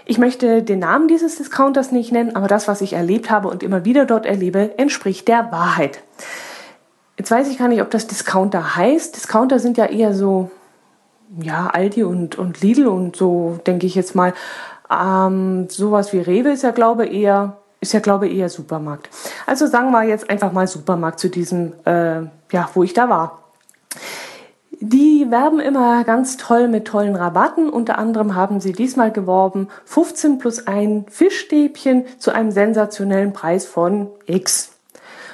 Ich 0.06 0.20
möchte 0.20 0.62
den 0.62 0.78
Namen 0.78 1.08
dieses 1.08 1.38
Discounters 1.38 1.92
nicht 1.92 2.12
nennen, 2.12 2.36
aber 2.36 2.48
das, 2.48 2.68
was 2.68 2.82
ich 2.82 2.94
erlebt 2.94 3.32
habe 3.32 3.48
und 3.48 3.64
immer 3.64 3.86
wieder 3.86 4.06
dort 4.06 4.28
erlebe, 4.28 4.78
entspricht 4.78 5.28
der 5.28 5.52
Wahrheit. 5.52 6.04
Jetzt 7.18 7.32
weiß 7.32 7.50
ich 7.50 7.58
gar 7.58 7.70
nicht, 7.70 7.82
ob 7.82 7.90
das 7.90 8.06
Discounter 8.06 8.76
heißt. 8.76 9.16
Discounter 9.16 9.58
sind 9.58 9.80
ja 9.80 9.86
eher 9.86 10.14
so, 10.14 10.52
ja, 11.40 11.66
Aldi 11.66 12.04
und, 12.04 12.38
und 12.38 12.62
Lidl 12.62 12.86
und 12.86 13.16
so, 13.16 13.60
denke 13.66 13.88
ich 13.88 13.96
jetzt 13.96 14.14
mal. 14.14 14.32
Ähm, 14.92 15.70
sowas 15.70 16.14
wie 16.14 16.20
Rewe 16.20 16.52
ist 16.52 16.62
ja, 16.62 16.70
glaube 16.70 17.08
eher, 17.08 17.58
ist 17.80 17.94
ja, 17.94 18.00
glaube 18.00 18.30
eher 18.30 18.50
Supermarkt. 18.50 19.10
Also 19.48 19.66
sagen 19.66 19.90
wir 19.90 20.04
jetzt 20.04 20.30
einfach 20.30 20.52
mal 20.52 20.68
Supermarkt 20.68 21.20
zu 21.20 21.30
diesem, 21.30 21.74
äh, 21.86 22.22
ja, 22.52 22.70
wo 22.76 22.84
ich 22.84 22.94
da 22.94 23.10
war. 23.10 23.41
Die 24.84 25.30
werben 25.30 25.60
immer 25.60 26.04
ganz 26.06 26.38
toll 26.38 26.68
mit 26.68 26.86
tollen 26.86 27.16
Rabatten. 27.16 27.70
Unter 27.70 28.00
anderem 28.00 28.34
haben 28.34 28.60
sie 28.60 28.72
diesmal 28.72 29.12
geworben 29.12 29.68
15 29.86 30.40
plus 30.40 30.66
ein 30.66 31.06
Fischstäbchen 31.08 32.06
zu 32.18 32.32
einem 32.32 32.50
sensationellen 32.50 33.32
Preis 33.32 33.68
von 33.68 34.08
X. 34.26 34.72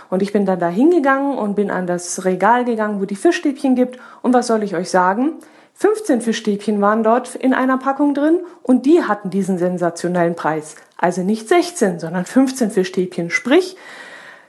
Und 0.09 0.21
ich 0.21 0.33
bin 0.33 0.45
dann 0.45 0.59
da 0.59 0.67
hingegangen 0.67 1.37
und 1.37 1.55
bin 1.55 1.71
an 1.71 1.87
das 1.87 2.25
Regal 2.25 2.65
gegangen, 2.65 2.99
wo 2.99 3.05
die 3.05 3.15
Fischstäbchen 3.15 3.75
gibt. 3.75 3.97
Und 4.21 4.33
was 4.33 4.47
soll 4.47 4.63
ich 4.63 4.75
euch 4.75 4.89
sagen? 4.89 5.35
15 5.75 6.19
Fischstäbchen 6.19 6.81
waren 6.81 7.01
dort 7.03 7.33
in 7.33 7.53
einer 7.53 7.77
Packung 7.77 8.13
drin 8.13 8.41
und 8.63 8.85
die 8.85 9.03
hatten 9.03 9.29
diesen 9.29 9.57
sensationellen 9.57 10.35
Preis. 10.35 10.75
Also 10.97 11.21
nicht 11.21 11.47
16, 11.47 12.01
sondern 12.01 12.25
15 12.25 12.69
Fischstäbchen. 12.69 13.29
Sprich, 13.29 13.77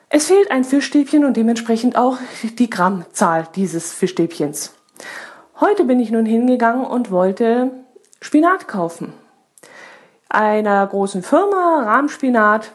es 0.09 0.27
fehlt 0.27 0.51
ein 0.51 0.65
Fischstäbchen 0.65 1.25
und 1.25 1.37
dementsprechend 1.37 1.97
auch 1.97 2.19
die 2.59 2.69
Grammzahl 2.69 3.47
dieses 3.55 3.93
Fischstäbchens. 3.93 4.75
Heute 5.61 5.85
bin 5.85 5.99
ich 6.01 6.11
nun 6.11 6.27
hingegangen 6.27 6.87
und 6.87 7.11
wollte 7.11 7.71
Spinat 8.21 8.69
kaufen. 8.69 9.13
Einer 10.29 10.87
großen 10.87 11.23
Firma, 11.23 11.83
Rahmspinat. 11.85 12.73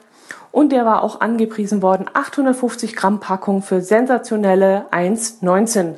Und 0.51 0.71
der 0.71 0.85
war 0.85 1.03
auch 1.03 1.21
angepriesen 1.21 1.81
worden. 1.81 2.09
850 2.13 2.95
Gramm 2.95 3.19
Packung 3.19 3.61
für 3.61 3.81
sensationelle 3.81 4.85
1,19. 4.91 5.95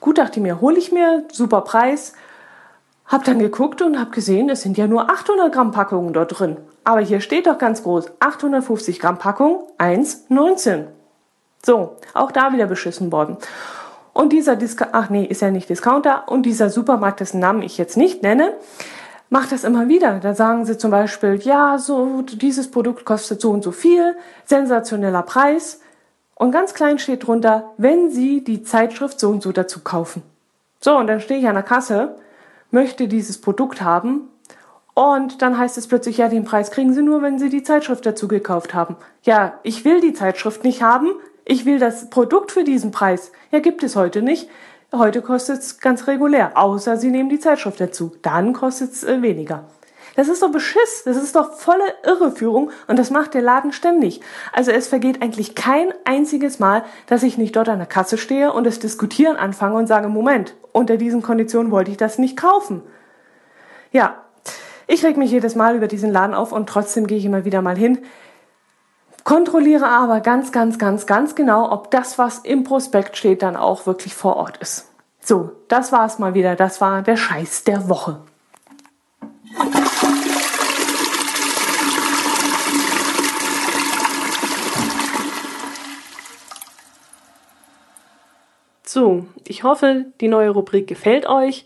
Gut, 0.00 0.18
dachte 0.18 0.40
mir, 0.40 0.60
hole 0.60 0.78
ich 0.78 0.92
mir, 0.92 1.24
super 1.32 1.62
Preis. 1.62 2.12
Hab 3.06 3.24
dann 3.24 3.38
geguckt 3.38 3.82
und 3.82 3.98
hab 3.98 4.12
gesehen, 4.12 4.48
es 4.50 4.62
sind 4.62 4.78
ja 4.78 4.86
nur 4.86 5.10
800 5.10 5.52
Gramm 5.52 5.70
Packungen 5.70 6.12
dort 6.12 6.38
drin. 6.38 6.56
Aber 6.84 7.00
hier 7.00 7.20
steht 7.20 7.46
doch 7.46 7.58
ganz 7.58 7.82
groß, 7.82 8.06
850 8.20 8.98
Gramm 9.00 9.18
Packung, 9.18 9.66
1,19. 9.78 10.86
So, 11.64 11.96
auch 12.14 12.32
da 12.32 12.52
wieder 12.52 12.66
beschissen 12.66 13.12
worden. 13.12 13.36
Und 14.12 14.32
dieser 14.32 14.56
Discounter, 14.56 14.94
ach 14.94 15.10
nee, 15.10 15.24
ist 15.24 15.42
ja 15.42 15.50
nicht 15.50 15.68
Discounter, 15.68 16.28
und 16.28 16.44
dieser 16.44 16.70
Supermarkt, 16.70 17.20
dessen 17.20 17.40
Namen 17.40 17.62
ich 17.62 17.78
jetzt 17.78 17.96
nicht 17.96 18.22
nenne, 18.22 18.54
macht 19.30 19.52
das 19.52 19.64
immer 19.64 19.88
wieder. 19.88 20.20
Da 20.20 20.34
sagen 20.34 20.66
sie 20.66 20.76
zum 20.76 20.90
Beispiel, 20.90 21.36
ja, 21.42 21.78
so, 21.78 22.22
dieses 22.22 22.70
Produkt 22.70 23.04
kostet 23.06 23.40
so 23.40 23.50
und 23.50 23.64
so 23.64 23.72
viel, 23.72 24.14
sensationeller 24.44 25.22
Preis. 25.22 25.80
Und 26.34 26.52
ganz 26.52 26.74
klein 26.74 26.98
steht 26.98 27.26
drunter, 27.26 27.70
wenn 27.76 28.10
Sie 28.10 28.42
die 28.42 28.62
Zeitschrift 28.62 29.20
so 29.20 29.30
und 29.30 29.42
so 29.42 29.52
dazu 29.52 29.80
kaufen. 29.80 30.22
So, 30.80 30.96
und 30.96 31.06
dann 31.06 31.20
stehe 31.20 31.40
ich 31.40 31.46
an 31.46 31.54
der 31.54 31.62
Kasse, 31.62 32.16
möchte 32.70 33.06
dieses 33.06 33.40
Produkt 33.40 33.80
haben 33.80 34.28
Und 34.94 35.40
dann 35.40 35.56
heißt 35.56 35.78
es 35.78 35.86
plötzlich, 35.86 36.18
ja, 36.18 36.28
den 36.28 36.44
Preis 36.44 36.70
kriegen 36.70 36.92
Sie 36.92 37.02
nur, 37.02 37.22
wenn 37.22 37.38
Sie 37.38 37.48
die 37.48 37.62
Zeitschrift 37.62 38.04
dazu 38.04 38.28
gekauft 38.28 38.74
haben. 38.74 38.96
Ja, 39.22 39.54
ich 39.62 39.84
will 39.84 40.00
die 40.00 40.12
Zeitschrift 40.12 40.64
nicht 40.64 40.82
haben. 40.82 41.12
Ich 41.44 41.66
will 41.66 41.78
das 41.78 42.10
Produkt 42.10 42.52
für 42.52 42.64
diesen 42.64 42.90
Preis. 42.90 43.32
Ja, 43.50 43.58
gibt 43.58 43.82
es 43.82 43.96
heute 43.96 44.22
nicht. 44.22 44.48
Heute 44.94 45.22
kostet 45.22 45.60
es 45.60 45.80
ganz 45.80 46.06
regulär, 46.06 46.52
außer 46.54 46.98
Sie 46.98 47.10
nehmen 47.10 47.30
die 47.30 47.40
Zeitschrift 47.40 47.80
dazu. 47.80 48.14
Dann 48.22 48.52
kostet 48.52 48.92
es 48.92 49.04
äh, 49.04 49.22
weniger. 49.22 49.64
Das 50.16 50.28
ist 50.28 50.42
doch 50.42 50.52
Beschiss, 50.52 51.04
das 51.04 51.16
ist 51.16 51.34
doch 51.34 51.54
volle 51.54 51.84
Irreführung 52.04 52.70
und 52.86 52.98
das 52.98 53.10
macht 53.10 53.32
der 53.32 53.40
Laden 53.40 53.72
ständig. 53.72 54.20
Also 54.52 54.70
es 54.70 54.88
vergeht 54.88 55.22
eigentlich 55.22 55.54
kein 55.54 55.94
einziges 56.04 56.58
Mal, 56.58 56.84
dass 57.06 57.22
ich 57.22 57.38
nicht 57.38 57.56
dort 57.56 57.70
an 57.70 57.78
der 57.78 57.86
Kasse 57.86 58.18
stehe 58.18 58.52
und 58.52 58.64
das 58.64 58.78
Diskutieren 58.78 59.36
anfange 59.36 59.76
und 59.76 59.86
sage, 59.86 60.08
Moment, 60.08 60.54
unter 60.72 60.98
diesen 60.98 61.22
Konditionen 61.22 61.72
wollte 61.72 61.90
ich 61.90 61.96
das 61.96 62.18
nicht 62.18 62.36
kaufen. 62.36 62.82
Ja, 63.90 64.22
ich 64.86 65.02
reg 65.04 65.16
mich 65.16 65.30
jedes 65.30 65.54
Mal 65.54 65.76
über 65.76 65.88
diesen 65.88 66.10
Laden 66.10 66.34
auf 66.34 66.52
und 66.52 66.68
trotzdem 66.68 67.06
gehe 67.06 67.16
ich 67.16 67.24
immer 67.24 67.46
wieder 67.46 67.62
mal 67.62 67.76
hin. 67.76 67.98
Kontrolliere 69.24 69.86
aber 69.86 70.20
ganz, 70.20 70.50
ganz, 70.50 70.78
ganz, 70.78 71.06
ganz 71.06 71.34
genau, 71.34 71.70
ob 71.70 71.90
das, 71.90 72.18
was 72.18 72.38
im 72.38 72.64
Prospekt 72.64 73.16
steht, 73.16 73.42
dann 73.42 73.56
auch 73.56 73.86
wirklich 73.86 74.14
vor 74.14 74.36
Ort 74.36 74.56
ist. 74.58 74.88
So, 75.20 75.52
das 75.68 75.92
war's 75.92 76.18
mal 76.18 76.34
wieder. 76.34 76.56
Das 76.56 76.80
war 76.80 77.02
der 77.02 77.16
Scheiß 77.16 77.64
der 77.64 77.88
Woche. 77.88 78.20
So, 88.84 89.24
ich 89.46 89.62
hoffe, 89.62 90.06
die 90.20 90.28
neue 90.28 90.50
Rubrik 90.50 90.86
gefällt 90.86 91.26
euch. 91.26 91.64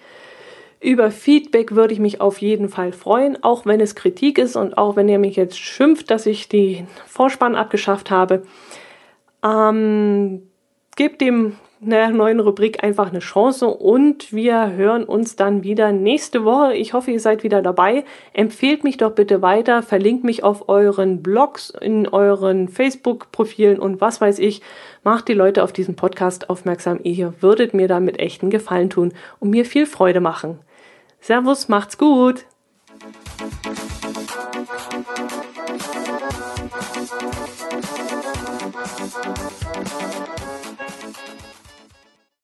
Über 0.81 1.11
Feedback 1.11 1.75
würde 1.75 1.95
ich 1.95 2.01
mich 2.01 2.21
auf 2.21 2.39
jeden 2.39 2.69
Fall 2.69 2.93
freuen, 2.93 3.43
auch 3.43 3.67
wenn 3.67 3.81
es 3.81 3.95
Kritik 3.95 4.39
ist 4.39 4.57
und 4.57 4.77
auch 4.77 4.97
wenn 4.97 5.09
ihr 5.09 5.19
mich 5.19 5.37
jetzt 5.37 5.59
schimpft, 5.59 6.11
dass 6.11 6.27
ich 6.27 6.49
den 6.49 6.87
Vorspann 7.07 7.55
abgeschafft 7.55 8.11
habe. 8.11 8.43
Ähm, 9.43 10.43
gebt 10.97 11.21
dem 11.21 11.57
einer 11.85 12.11
neuen 12.11 12.41
Rubrik 12.41 12.83
einfach 12.83 13.11
eine 13.11 13.19
Chance 13.19 13.67
und 13.67 14.33
wir 14.33 14.73
hören 14.73 15.05
uns 15.05 15.37
dann 15.37 15.63
wieder 15.63 15.93
nächste 15.93 16.45
Woche. 16.45 16.75
Ich 16.75 16.95
hoffe, 16.95 17.11
ihr 17.11 17.21
seid 17.21 17.43
wieder 17.43 17.63
dabei. 17.63 18.05
Empfehlt 18.33 18.83
mich 18.83 18.97
doch 18.97 19.13
bitte 19.13 19.43
weiter, 19.43 19.83
verlinkt 19.83 20.25
mich 20.25 20.43
auf 20.43 20.69
euren 20.69 21.23
Blogs, 21.23 21.71
in 21.81 22.09
euren 22.09 22.69
Facebook-Profilen 22.69 23.79
und 23.79 24.01
was 24.01 24.21
weiß 24.21 24.39
ich. 24.39 24.63
Macht 25.05 25.29
die 25.29 25.35
Leute 25.35 25.63
auf 25.63 25.73
diesen 25.73 25.97
Podcast 25.97 26.49
aufmerksam. 26.51 27.01
Ihr 27.03 27.35
würdet 27.41 27.75
mir 27.75 27.89
damit 27.89 28.19
echten 28.19 28.51
Gefallen 28.51 28.91
tun 28.91 29.13
und 29.39 29.51
mir 29.51 29.65
viel 29.65 29.87
Freude 29.87 30.21
machen. 30.21 30.59
Servus, 31.21 31.69
macht's 31.69 31.99
gut! 31.99 32.47